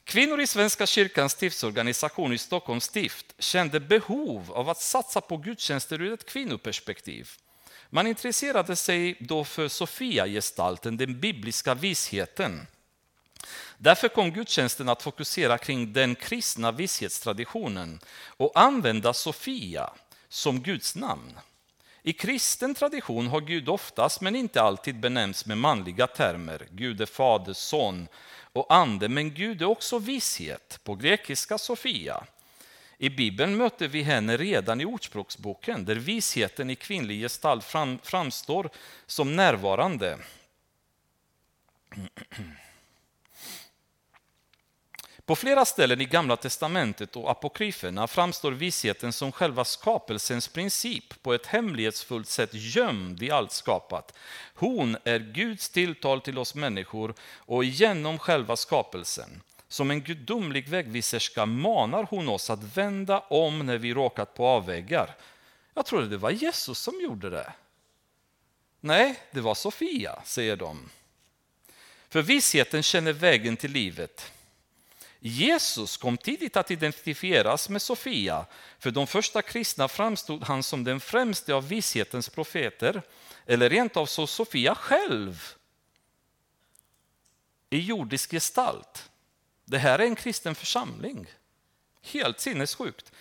[0.04, 6.00] Kvinnor i Svenska kyrkans stiftsorganisation i Stockholms stift kände behov av att satsa på gudstjänster
[6.00, 7.30] ur ett kvinnoperspektiv.
[7.90, 12.66] Man intresserade sig då för Sofia-gestalten, den bibliska visheten.
[13.78, 19.90] Därför kom gudstjänsten att fokusera kring den kristna vishetstraditionen och använda Sofia
[20.28, 21.38] som Guds namn.
[22.06, 26.66] I kristen tradition har Gud oftast, men inte alltid, benämnts med manliga termer.
[26.70, 28.08] Gud är fader, son
[28.52, 32.24] och ande, men Gud är också visshet, på grekiska Sofia.
[32.98, 37.64] I Bibeln möter vi henne redan i Ordspråksboken där visheten i kvinnlig gestalt
[38.02, 38.70] framstår
[39.06, 40.18] som närvarande.
[45.26, 51.34] På flera ställen i Gamla testamentet och apokryferna framstår visheten som själva skapelsens princip på
[51.34, 54.14] ett hemlighetsfullt sätt gömd i allt skapat.
[54.54, 59.42] Hon är Guds tilltal till oss människor och genom själva skapelsen.
[59.68, 65.16] Som en gudomlig vägviserska manar hon oss att vända om när vi råkat på avvägar.
[65.74, 67.52] Jag trodde det var Jesus som gjorde det.
[68.80, 70.90] Nej, det var Sofia, säger de.
[72.08, 74.32] För visheten känner vägen till livet.
[75.26, 78.46] Jesus kom tidigt att identifieras med Sofia.
[78.78, 83.02] För de första kristna framstod han som den främste av vishetens profeter,
[83.46, 85.54] eller rent av så Sofia själv
[87.70, 89.10] i jordisk gestalt.
[89.64, 91.26] Det här är en kristen församling.
[92.02, 93.12] Helt sinnessjukt.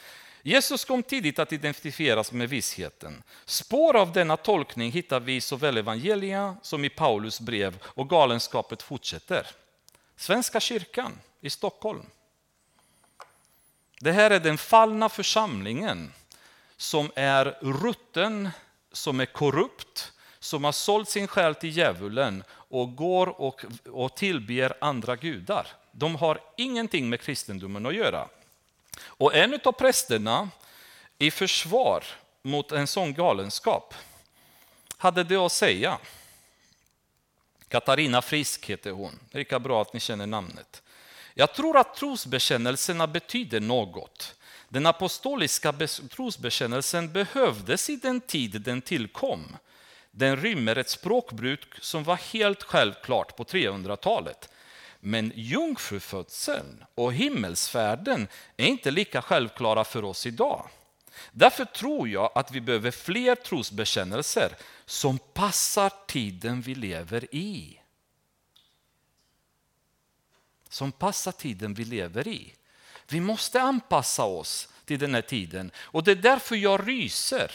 [0.42, 3.24] Jesus kom tidigt att identifieras med vissheten.
[3.46, 8.82] Spår av denna tolkning hittar vi i såväl evangelia som i Paulus brev och galenskapet
[8.82, 9.48] fortsätter.
[10.16, 12.06] Svenska kyrkan i Stockholm.
[14.00, 16.14] Det här är den fallna församlingen
[16.78, 18.50] som är rutten,
[18.92, 24.74] som är korrupt, som har sålt sin själ till djävulen och går och, och tillber
[24.82, 25.68] andra gudar.
[25.92, 28.28] De har ingenting med kristendomen att göra.
[29.02, 30.50] Och en av prästerna
[31.18, 32.04] i försvar
[32.42, 33.94] mot en sån galenskap
[34.98, 35.98] hade det att säga.
[37.68, 39.20] Katarina Frisk heter hon.
[39.32, 40.83] Lika bra att ni känner namnet.
[41.34, 44.36] Jag tror att trosbekännelserna betyder något.
[44.70, 45.74] Den apostoliska
[46.10, 49.58] trosbekännelsen behövdes i den tid den tillkom.
[50.12, 54.50] Den rymmer ett språkbruk som var helt självklart på 300-talet.
[55.00, 58.28] Men jungfrufödseln och himmelsfärden
[58.58, 60.70] är inte lika självklara för oss idag.
[61.32, 64.56] Därför tror jag att vi behöver fler trosbekännelser
[64.86, 67.80] som passar tiden vi lever i
[70.74, 72.54] som passar tiden vi lever i.
[73.08, 77.52] Vi måste anpassa oss till den här tiden och det är därför jag ryser.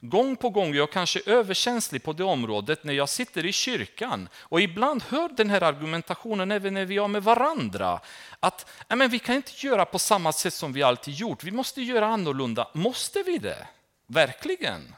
[0.00, 4.60] Gång på gång, jag kanske överkänslig på det området när jag sitter i kyrkan och
[4.60, 8.00] ibland hör den här argumentationen även när vi är med varandra.
[8.40, 11.82] Att men vi kan inte göra på samma sätt som vi alltid gjort, vi måste
[11.82, 12.68] göra annorlunda.
[12.74, 13.66] Måste vi det?
[14.06, 14.94] Verkligen?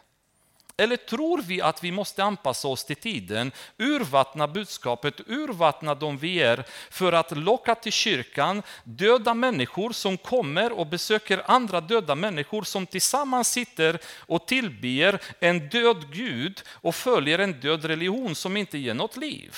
[0.76, 6.42] Eller tror vi att vi måste anpassa oss till tiden, urvattna budskapet, urvattna de vi
[6.42, 12.62] är för att locka till kyrkan döda människor som kommer och besöker andra döda människor
[12.62, 18.78] som tillsammans sitter och tillber en död Gud och följer en död religion som inte
[18.78, 19.56] ger något liv?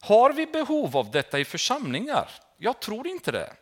[0.00, 2.30] Har vi behov av detta i församlingar?
[2.58, 3.52] Jag tror inte det.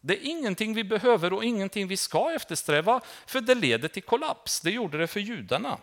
[0.00, 4.60] Det är ingenting vi behöver och ingenting vi ska eftersträva, för det leder till kollaps.
[4.60, 5.78] Det gjorde det för judarna.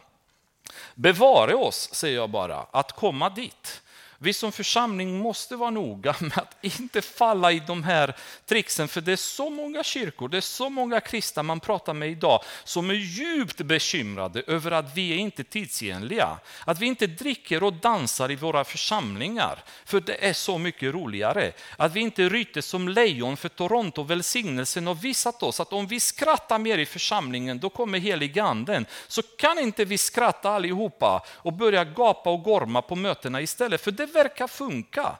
[0.95, 3.81] Bevare oss, säger jag bara, att komma dit.
[4.19, 8.15] Vi som församling måste vara noga med att inte falla i de här
[8.45, 12.09] tricksen, för det är så många kyrkor, det är så många kristna man pratar med
[12.09, 16.37] idag som är djupt bekymrade över att vi är inte tidsenliga.
[16.65, 21.51] Att vi inte dricker och dansar i våra församlingar, för det är så mycket roligare.
[21.77, 25.99] Att vi inte ryter som lejon, för Toronto välsignelsen har visat oss att om vi
[25.99, 28.85] skrattar mer i församlingen, då kommer heliganden.
[29.07, 33.91] Så kan inte vi skratta allihopa och börja gapa och gorma på mötena istället, för
[33.91, 35.17] det verkar funka.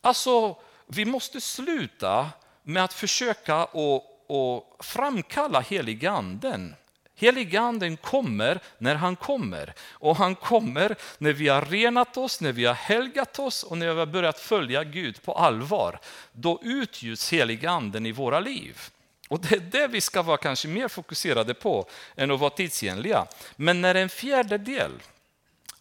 [0.00, 0.56] Alltså,
[0.86, 2.30] vi måste sluta
[2.62, 6.74] med att försöka och, och framkalla heliganden.
[7.14, 9.74] Heliganden kommer när han kommer.
[9.90, 13.92] Och han kommer när vi har renat oss, när vi har helgat oss och när
[13.92, 15.98] vi har börjat följa Gud på allvar.
[16.32, 18.80] Då utgjuts heliganden i våra liv.
[19.28, 23.26] Och Det är det vi ska vara kanske mer fokuserade på än att vara tidsenliga.
[23.56, 24.90] Men när en fjärdedel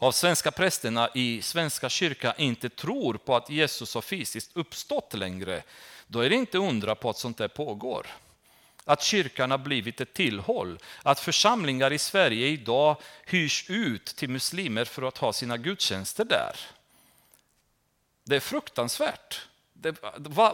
[0.01, 5.63] av svenska prästerna i Svenska kyrkan inte tror på att Jesus har fysiskt uppstått längre,
[6.07, 8.07] då är det inte undra på att sånt där pågår.
[8.85, 12.95] Att kyrkan har blivit ett tillhåll, att församlingar i Sverige idag
[13.25, 16.55] hyrs ut till muslimer för att ha sina gudstjänster där.
[18.23, 19.41] Det är fruktansvärt
[19.81, 19.95] det,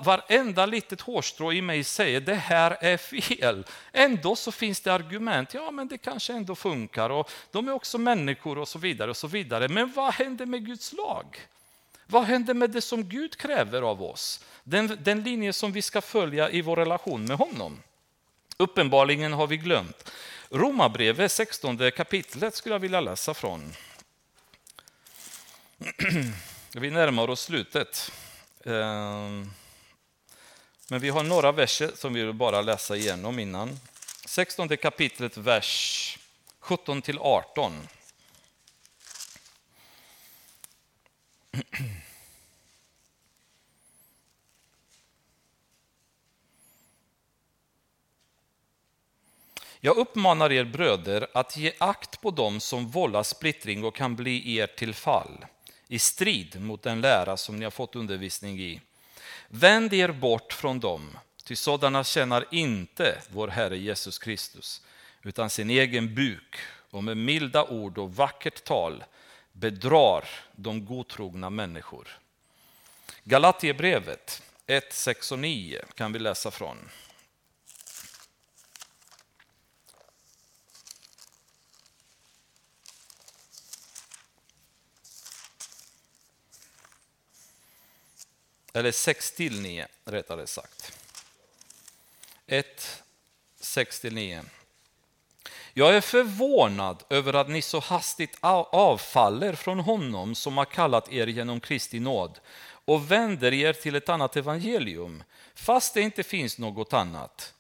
[0.01, 3.65] varenda litet hårstrå i mig säger det här är fel.
[3.91, 7.97] Ändå så finns det argument, ja men det kanske ändå funkar och de är också
[7.97, 9.09] människor och så vidare.
[9.09, 9.67] och så vidare.
[9.67, 11.38] Men vad händer med Guds lag?
[12.05, 14.43] Vad händer med det som Gud kräver av oss?
[14.63, 17.82] Den, den linje som vi ska följa i vår relation med honom.
[18.57, 20.11] Uppenbarligen har vi glömt.
[20.49, 23.73] Romarbrevet 16 kapitlet skulle jag vilja läsa från.
[26.73, 28.11] Vi närmar oss slutet.
[28.68, 29.51] Ehm,
[30.89, 33.80] men vi har några verser som vi vill bara läsa igenom innan.
[34.26, 36.20] 16 kapitlet, vers
[36.59, 37.88] 17 till 18.
[49.80, 54.57] Jag uppmanar er bröder att ge akt på dem som vållar splittring och kan bli
[54.57, 55.45] er till fall
[55.88, 58.81] i strid mot den lära som ni har fått undervisning i.
[59.47, 64.81] Vänd er bort från dem, ty sådana tjänar inte vår Herre Jesus Kristus,
[65.23, 66.55] utan sin egen buk
[66.91, 69.03] och med milda ord och vackert tal
[69.51, 72.07] bedrar de godtrogna människor.
[73.23, 76.77] Galatierbrevet 1, 6 och 9 kan vi läsa från.
[88.78, 90.91] Eller 6 till 9 rättare sagt.
[92.47, 93.03] 1,
[93.59, 94.43] 6 till 9.
[95.73, 101.28] Jag är förvånad över att ni så hastigt avfaller från honom som har kallat er
[101.28, 102.39] genom Kristi nåd
[102.86, 105.23] och vänder er till ett annat evangelium,
[105.55, 107.53] fast det inte finns något annat.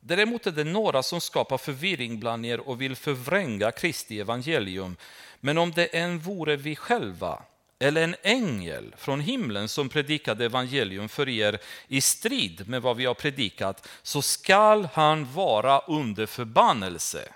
[0.00, 4.96] Däremot är det några som skapar förvirring bland er och vill förvränga Kristi evangelium.
[5.40, 7.42] Men om det än vore vi själva
[7.78, 11.58] eller en ängel från himlen som predikade evangelium för er
[11.88, 17.32] i strid med vad vi har predikat, så skall han vara under förbannelse.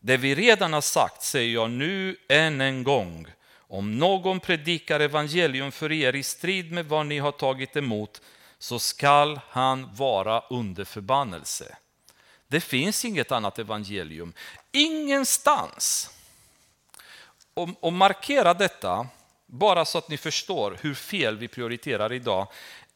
[0.00, 3.26] Det vi redan har sagt säger jag nu än en gång.
[3.56, 8.20] Om någon predikar evangelium för er i strid med vad ni har tagit emot,
[8.58, 11.76] så skall han vara under förbannelse.
[12.48, 14.32] Det finns inget annat evangelium.
[14.72, 16.13] Ingenstans
[17.54, 19.06] och, och markera detta,
[19.46, 22.48] bara så att ni förstår hur fel vi prioriterar idag.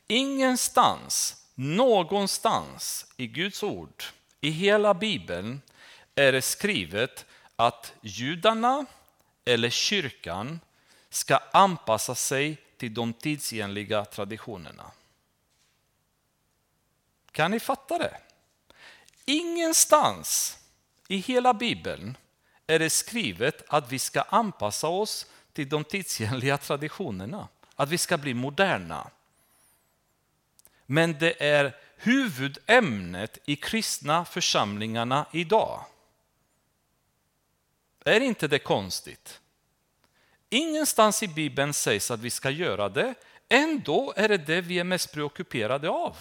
[0.06, 4.04] Ingenstans, någonstans i Guds ord,
[4.40, 5.61] i hela Bibeln,
[6.14, 8.86] är det skrivet att judarna
[9.44, 10.61] eller kyrkan
[11.11, 14.90] ska anpassa sig till de tidsenliga traditionerna.
[17.32, 18.20] Kan ni fatta det?
[19.24, 20.59] Ingenstans
[21.09, 22.16] i hela Bibeln
[22.68, 28.18] är det skrivet att vi ska anpassa oss till de tidsenliga traditionerna, att vi ska
[28.18, 29.10] bli moderna.
[30.86, 35.84] Men det är huvudämnet i kristna församlingarna idag.
[38.04, 39.40] Är inte det konstigt?
[40.50, 43.14] Ingenstans i Bibeln sägs att vi ska göra det,
[43.48, 46.16] ändå är det det vi är mest preockuperade av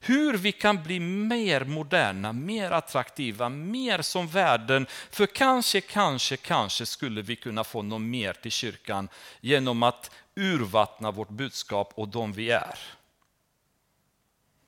[0.00, 4.86] hur vi kan bli mer moderna, mer attraktiva, mer som världen.
[5.10, 9.08] För kanske, kanske, kanske skulle vi kunna få något mer till kyrkan
[9.40, 12.78] genom att urvattna vårt budskap och de vi är.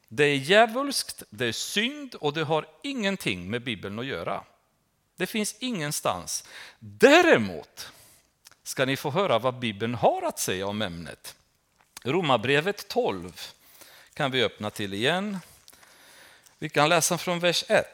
[0.08, 4.44] Det är djävulskt, det är synd och det har ingenting med Bibeln att göra.
[5.16, 6.44] Det finns ingenstans.
[6.78, 7.92] Däremot
[8.62, 11.36] ska ni få höra vad Bibeln har att säga om ämnet.
[12.04, 13.40] Romarbrevet 12
[14.14, 15.38] kan vi öppna till igen.
[16.58, 17.86] Vi kan läsa från vers 1.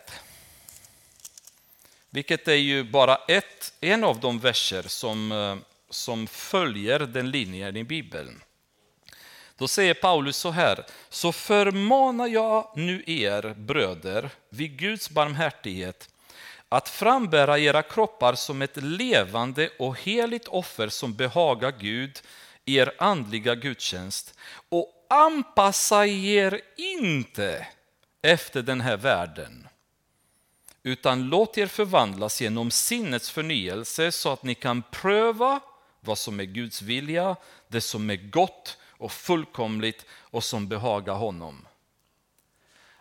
[2.10, 5.56] Vilket är ju bara ett, en av de verser som, eh,
[5.90, 8.42] som följer den linjen i Bibeln.
[9.56, 16.08] Då säger Paulus så här, så förmanar jag nu er bröder vid Guds barmhärtighet
[16.68, 22.20] att frambära era kroppar som ett levande och heligt offer som behagar Gud,
[22.64, 24.34] er andliga gudstjänst,
[24.68, 27.66] och anpassa er inte
[28.22, 29.68] efter den här världen,
[30.82, 35.60] utan låt er förvandlas genom sinnets förnyelse så att ni kan pröva
[36.00, 37.36] vad som är Guds vilja,
[37.68, 41.67] det som är gott och fullkomligt och som behagar honom.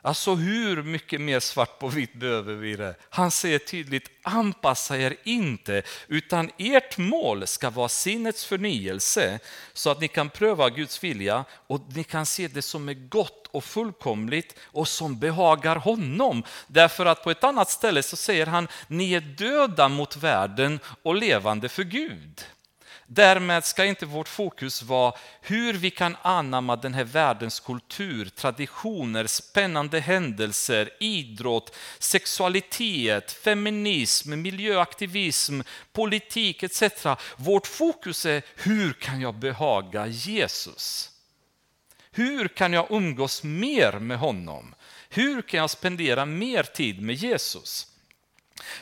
[0.01, 2.95] Alltså hur mycket mer svart på vitt behöver vi det?
[3.09, 9.39] Han säger tydligt, anpassa er inte, utan ert mål ska vara sinnets förnyelse
[9.73, 13.47] så att ni kan pröva Guds vilja och ni kan se det som är gott
[13.51, 16.43] och fullkomligt och som behagar honom.
[16.67, 21.15] Därför att på ett annat ställe så säger han, ni är döda mot världen och
[21.15, 22.45] levande för Gud.
[23.09, 29.27] Därmed ska inte vårt fokus vara hur vi kan anamma den här världens kultur, traditioner,
[29.27, 35.61] spännande händelser, idrott, sexualitet, feminism, miljöaktivism,
[35.91, 36.83] politik etc.
[37.37, 41.11] Vårt fokus är hur kan jag behaga Jesus?
[42.11, 44.75] Hur kan jag umgås mer med honom?
[45.09, 47.87] Hur kan jag spendera mer tid med Jesus?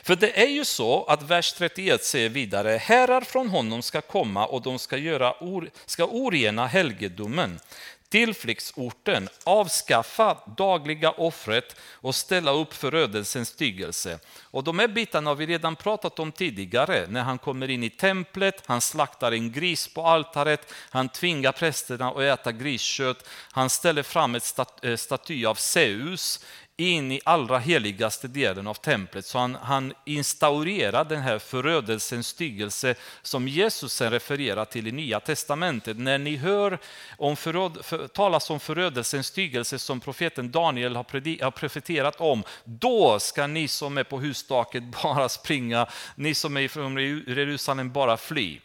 [0.02, 4.46] För det är ju så att vers 31 säger vidare, herrar från honom ska komma
[4.46, 7.60] och de ska, göra or, ska orena helgedomen.
[8.08, 14.18] tillflyktsorten, avskaffa dagliga offret och ställa upp förödelsens styggelse.
[14.42, 17.90] Och de här bitarna har vi redan pratat om tidigare, när han kommer in i
[17.90, 24.02] templet, han slaktar en gris på altaret, han tvingar prästerna att äta griskött, han ställer
[24.02, 26.40] fram ett eh, staty av Zeus
[26.78, 29.26] in i allra heligaste delen av templet.
[29.26, 35.20] Så han, han instaurerar den här förödelsens styggelse som Jesus sen refererar till i Nya
[35.20, 35.98] Testamentet.
[35.98, 36.78] När ni hör
[37.16, 42.42] om föröd, för, talas om förödelsens styggelse som profeten Daniel har, predi, har profeterat om,
[42.64, 48.16] då ska ni som är på hustaket bara springa, ni som är från Jerusalem bara
[48.16, 48.60] fly.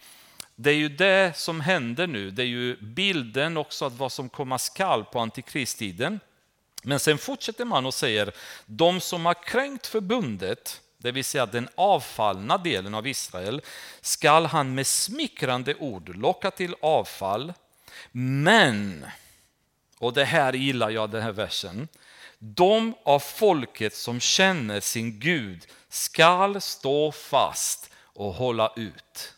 [0.56, 4.30] Det är ju det som händer nu, det är ju bilden också av vad som
[4.30, 6.20] komma skall på antikristiden.
[6.82, 8.32] Men sen fortsätter man och säger,
[8.66, 13.62] de som har kränkt förbundet, det vill säga den avfallna delen av Israel,
[14.02, 17.54] skall han med smickrande ord locka till avfall.
[18.12, 19.06] Men,
[19.98, 21.88] och det här gillar jag den här versen,
[22.40, 29.34] de av folket som känner sin Gud skall stå fast och hålla ut.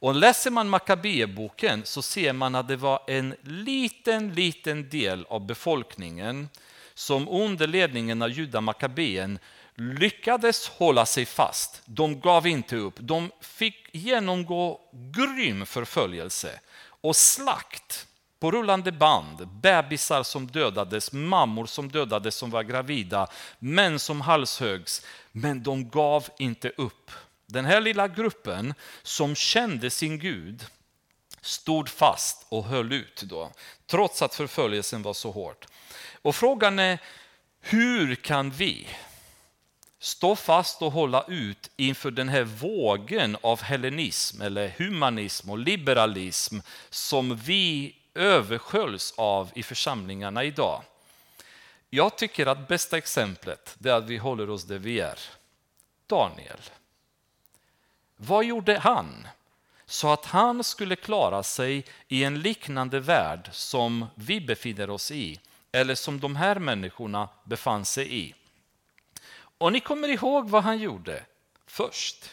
[0.00, 5.46] Och läser man Makabeboken så ser man att det var en liten, liten del av
[5.46, 6.48] befolkningen
[6.94, 9.38] som under ledningen av Juda Makabeen
[9.74, 11.82] lyckades hålla sig fast.
[11.84, 12.94] De gav inte upp.
[12.98, 16.60] De fick genomgå grym förföljelse
[17.00, 18.06] och slakt
[18.40, 19.48] på rullande band.
[19.48, 23.26] Bebisar som dödades, mammor som dödades som var gravida,
[23.58, 25.06] män som halshögs.
[25.32, 27.10] Men de gav inte upp.
[27.52, 30.66] Den här lilla gruppen som kände sin Gud
[31.40, 33.52] stod fast och höll ut då,
[33.86, 35.66] trots att förföljelsen var så hård.
[36.22, 36.98] Och frågan är,
[37.60, 38.88] hur kan vi
[39.98, 46.58] stå fast och hålla ut inför den här vågen av hellenism eller humanism och liberalism
[46.90, 50.82] som vi översköljs av i församlingarna idag?
[51.90, 55.18] Jag tycker att bästa exemplet är att vi håller oss där vi är.
[56.06, 56.60] Daniel.
[58.20, 59.28] Vad gjorde han?
[59.86, 65.40] Så att han skulle klara sig i en liknande värld som vi befinner oss i,
[65.72, 68.34] eller som de här människorna befann sig i.
[69.58, 71.24] Och ni kommer ihåg vad han gjorde
[71.66, 72.30] först.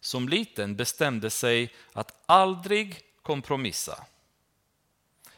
[0.00, 4.04] Som liten bestämde sig att aldrig kompromissa.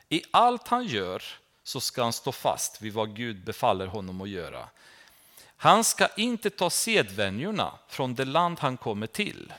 [0.08, 1.22] I allt han gör
[1.62, 4.68] så ska han stå fast vid vad Gud befaller honom att göra.
[5.62, 9.52] Han ska inte ta sedvänjorna från det land han kommer till,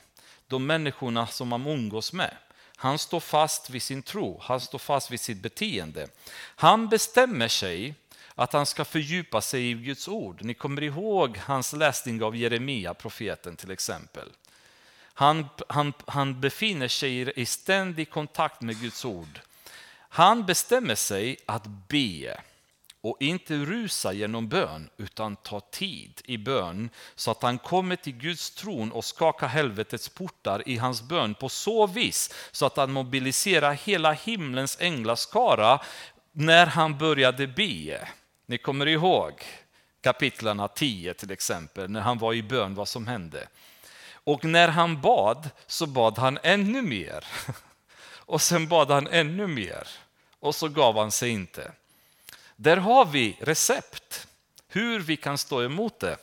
[0.48, 2.38] de människorna som han umgås med.
[2.76, 6.08] Han står fast vid sin tro, han står fast vid sitt beteende.
[6.56, 7.96] Han bestämmer sig
[8.36, 10.44] att han ska fördjupa sig i Guds ord.
[10.44, 14.30] Ni kommer ihåg hans läsning av Jeremia, profeten till exempel.
[15.14, 19.40] Han, han, han befinner sig i ständig kontakt med Guds ord.
[20.10, 22.42] Han bestämmer sig att be
[23.02, 28.14] och inte rusa genom bön utan ta tid i bön så att han kommer till
[28.14, 32.92] Guds tron och skakar helvetets portar i hans bön på så vis så att han
[32.92, 35.82] mobiliserar hela himlens änglaskara
[36.32, 38.08] när han började be.
[38.46, 39.44] Ni kommer ihåg
[40.02, 43.48] kapitlarna 10 till exempel, när han var i bön, vad som hände.
[44.24, 47.26] Och när han bad så bad han ännu mer.
[48.26, 49.88] Och sen bad han ännu mer.
[50.40, 51.72] Och så gav han sig inte.
[52.62, 54.28] Där har vi recept
[54.68, 56.18] hur vi kan stå emot det.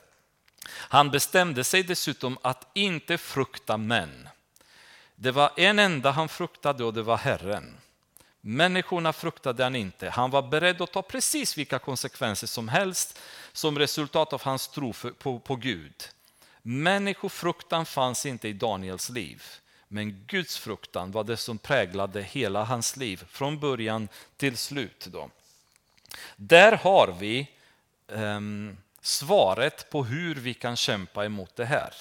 [0.68, 4.28] Han bestämde sig dessutom att inte frukta män.
[5.14, 7.76] Det var en enda han fruktade och det var Herren.
[8.40, 10.10] Människorna fruktade han inte.
[10.10, 13.18] Han var beredd att ta precis vilka konsekvenser som helst
[13.52, 16.08] som resultat av hans tro på, på Gud.
[16.62, 19.42] Människofruktan fanns inte i Daniels liv.
[19.88, 25.06] Men Guds fruktan var det som präglade hela hans liv från början till slut.
[25.10, 25.30] Då.
[26.36, 27.48] Där har vi
[28.06, 31.94] um, svaret på hur vi kan kämpa emot det här.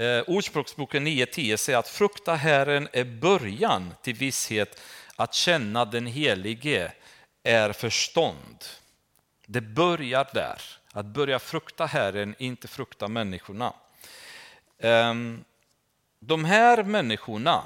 [0.00, 4.80] Uh, Ordspråksboken 9.10 säger att frukta Herren är början till visshet,
[5.16, 6.92] att känna den Helige
[7.42, 8.64] är förstånd.
[9.46, 10.62] Det börjar där,
[10.92, 13.72] att börja frukta Herren, inte frukta människorna.
[14.78, 15.44] Um,
[16.20, 17.64] de här människorna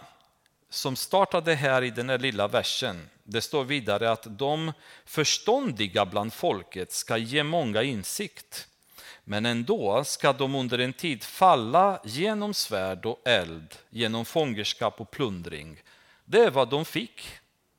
[0.74, 4.72] som startade här i den här lilla versen, det står vidare att de
[5.04, 8.68] förståndiga bland folket ska ge många insikt.
[9.24, 15.10] Men ändå ska de under en tid falla genom svärd och eld, genom fångerskap och
[15.10, 15.82] plundring.
[16.24, 17.28] Det är vad de fick,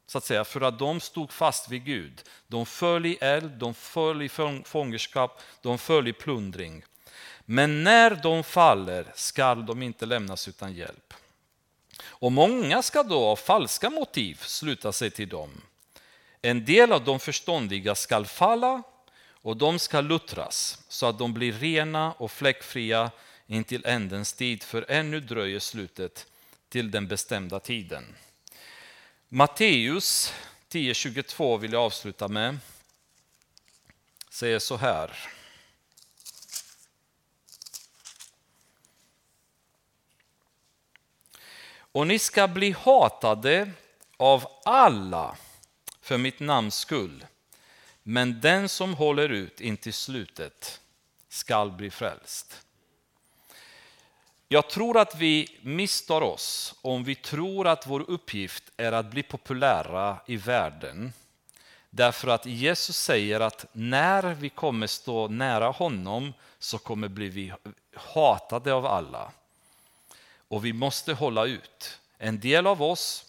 [0.08, 2.22] så att säga, för att de stod fast vid Gud.
[2.48, 4.30] De föll i eld, de föll i
[4.64, 6.84] fångerskap, de föll i plundring.
[7.46, 11.14] Men när de faller skall de inte lämnas utan hjälp.
[12.04, 15.62] Och många ska då av falska motiv sluta sig till dem.
[16.42, 18.84] En del av de förståndiga skall falla
[19.28, 23.12] och de ska luttras så att de blir rena och fläckfria
[23.48, 26.28] intill ändens tid, för ännu dröjer slutet
[26.70, 28.16] till den bestämda tiden.
[29.30, 30.34] Matteus
[30.72, 32.58] 10.22 vill jag avsluta med.
[34.30, 35.35] Säger så här.
[41.96, 43.72] Och ni ska bli hatade
[44.18, 45.36] av alla
[46.02, 47.26] för mitt namns skull.
[48.04, 50.82] Men den som håller ut intill slutet
[51.30, 52.66] skall bli frälst.
[54.48, 59.24] Jag tror att vi misstar oss om vi tror att vår uppgift är att bli
[59.24, 61.14] populära i världen.
[61.90, 67.54] Därför att Jesus säger att när vi kommer stå nära honom så kommer vi
[67.94, 69.32] hatade av alla.
[70.48, 72.00] Och vi måste hålla ut.
[72.18, 73.26] En del av oss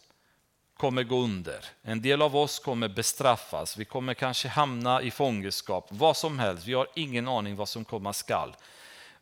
[0.77, 1.65] kommer gå under.
[1.83, 3.77] En del av oss kommer bestraffas.
[3.77, 5.89] Vi kommer kanske hamna i fångenskap.
[5.91, 6.67] Vad som helst.
[6.67, 8.57] Vi har ingen aning vad som komma skall.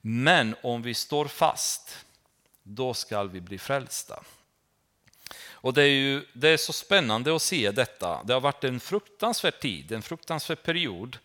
[0.00, 2.04] Men om vi står fast,
[2.62, 4.22] då skall vi bli frälsta.
[5.64, 8.22] Och det är, ju, det är så spännande att se detta.
[8.24, 11.18] Det har varit en fruktansvärd tid, en fruktansvärd period.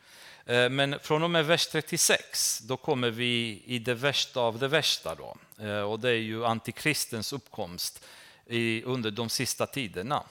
[0.49, 4.67] Eh, men från och med vers 36, då kommer vi i det värsta av det
[4.67, 5.15] värsta.
[5.15, 5.37] Då.
[5.65, 8.05] Eh, och det är ju antikristens uppkomst
[8.45, 10.23] i, under de sista tiderna.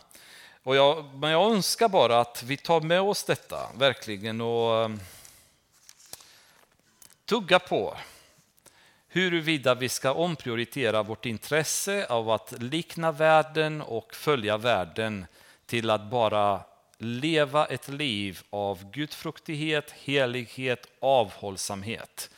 [0.63, 5.01] Och jag, men jag önskar bara att vi tar med oss detta verkligen och ehm,
[7.25, 7.97] tugga på
[9.09, 15.27] huruvida vi ska omprioritera vårt intresse av att likna världen och följa världen
[15.67, 16.61] till att bara
[16.99, 22.31] leva ett liv av gudfruktighet, helighet, avhållsamhet.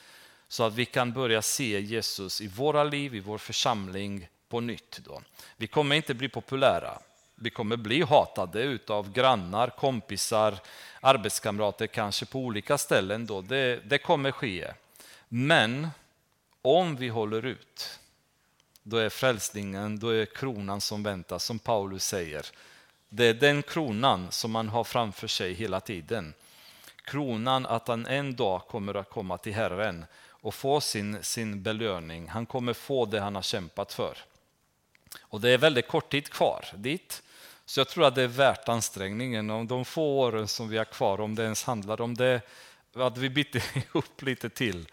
[0.48, 5.00] Så att vi kan börja se Jesus i våra liv, i vår församling på nytt.
[5.04, 5.22] Då.
[5.56, 6.98] Vi kommer inte bli populära.
[7.34, 10.58] Vi kommer bli hatade av grannar, kompisar,
[11.00, 13.26] arbetskamrater kanske på olika ställen.
[13.26, 13.40] Då.
[13.40, 14.72] Det, det kommer ske.
[15.28, 15.88] Men
[16.62, 17.98] om vi håller ut,
[18.82, 22.46] då är frälsningen, då är kronan som väntar, som Paulus säger.
[23.12, 26.34] Det är den kronan som man har framför sig hela tiden.
[27.04, 32.28] Kronan att han en dag kommer att komma till Herren och få sin, sin belöning.
[32.28, 34.18] Han kommer få det han har kämpat för.
[35.20, 37.22] Och det är väldigt kort tid kvar dit.
[37.64, 40.84] Så jag tror att det är värt ansträngningen om de få åren som vi har
[40.84, 42.40] kvar, om det ens handlar om det,
[42.94, 44.86] att vi biter ihop lite till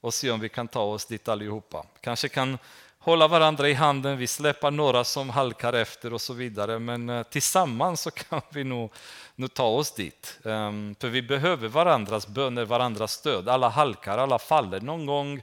[0.00, 1.86] och ser om vi kan ta oss dit allihopa.
[2.00, 2.58] Kanske kan
[3.04, 7.22] hålla varandra i handen, vi släpar några som halkar efter och så vidare, men eh,
[7.22, 8.92] tillsammans så kan vi nog,
[9.36, 10.38] nog ta oss dit.
[10.44, 13.48] Ehm, för vi behöver varandras böner, varandras stöd.
[13.48, 15.42] Alla halkar, alla faller någon gång.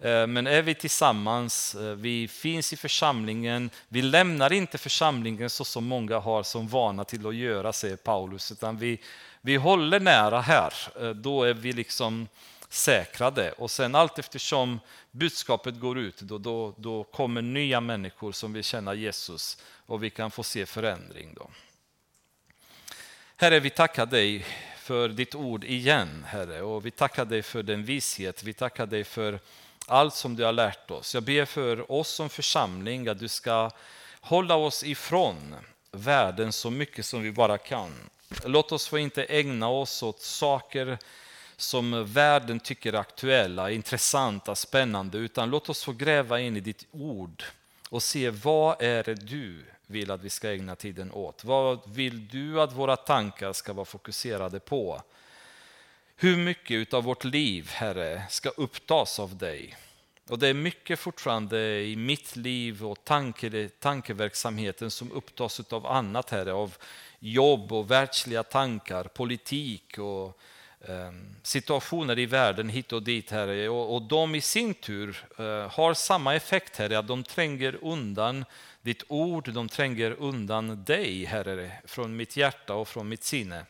[0.00, 5.64] Eh, men är vi tillsammans, eh, vi finns i församlingen, vi lämnar inte församlingen så
[5.64, 9.00] som många har som vana till att göra, säger Paulus, utan vi,
[9.40, 10.74] vi håller nära här.
[11.14, 12.28] Då är vi liksom
[12.68, 13.52] säkrade.
[13.52, 14.80] Och sen allt eftersom
[15.10, 20.10] budskapet går ut, då, då, då kommer nya människor som vill känna Jesus och vi
[20.10, 21.34] kan få se förändring.
[21.34, 21.50] Då.
[23.36, 24.46] Herre, vi tackar dig
[24.76, 29.04] för ditt ord igen, Herre, och vi tackar dig för den vishet, vi tackar dig
[29.04, 29.40] för
[29.86, 31.14] allt som du har lärt oss.
[31.14, 33.70] Jag ber för oss som församling att du ska
[34.20, 35.54] hålla oss ifrån
[35.92, 37.94] världen så mycket som vi bara kan.
[38.44, 40.98] Låt oss få inte ägna oss åt saker
[41.58, 46.86] som världen tycker är aktuella, intressanta, spännande, utan låt oss få gräva in i ditt
[46.90, 47.44] ord
[47.88, 51.44] och se vad är det du vill att vi ska ägna tiden åt?
[51.44, 55.02] Vad vill du att våra tankar ska vara fokuserade på?
[56.16, 59.76] Hur mycket av vårt liv, Herre, ska upptas av dig?
[60.28, 66.30] Och det är mycket fortfarande i mitt liv och tanke, tankeverksamheten som upptas av annat,
[66.30, 66.76] Herre, av
[67.18, 70.40] jobb och världsliga tankar, politik och
[70.86, 73.68] Ehm, situationer i världen hit och dit, Herre.
[73.68, 78.44] Och, och de i sin tur eh, har samma effekt, Herre, att de tränger undan
[78.82, 83.66] ditt ord, de tränger undan dig, Herre, från mitt hjärta och från mitt sinne.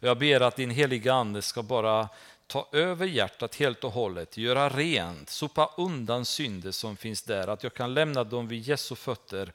[0.00, 2.08] Jag ber att din heliga Ande ska bara
[2.46, 7.62] ta över hjärtat helt och hållet, göra rent, sopa undan synder som finns där, att
[7.62, 9.52] jag kan lämna dem vid Jesu fötter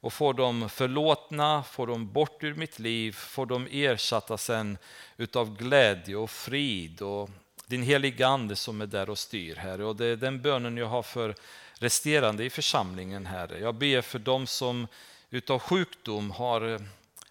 [0.00, 4.78] och får dem förlåtna, får dem bort ur mitt liv, får dem ersatta sen
[5.16, 7.30] utav glädje och frid och
[7.66, 9.84] din heliga Ande som är där och styr, Herre.
[9.84, 11.34] Och det är den bönen jag har för
[11.74, 13.58] resterande i församlingen, Herre.
[13.58, 14.86] Jag ber för dem som
[15.30, 16.80] utav sjukdom har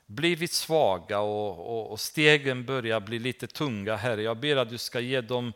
[0.06, 4.22] blivit svaga och, och, och, stegen börjar bli lite tunga, Herre.
[4.22, 5.54] Jag ber att du ska ge dem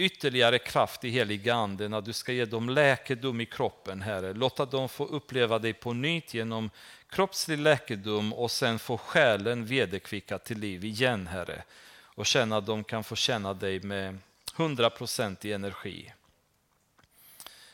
[0.00, 4.32] ytterligare kraft i heliga anden, att du ska ge dem läkedom i kroppen, Herre.
[4.32, 6.70] Låta dem få uppleva dig på nytt genom
[7.08, 11.62] kroppslig läkedom och sen få själen vederkvickad till liv igen, Herre.
[12.04, 14.18] Och känna att de kan få känna dig med
[14.56, 16.12] 100% i energi.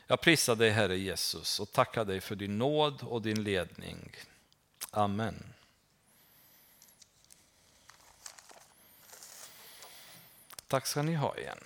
[0.06, 4.16] Jag prisar dig, Herre Jesus, och tackar dig för din nåd och din ledning.
[4.90, 5.52] Amen.
[10.68, 11.58] Tack ska ni ha igen.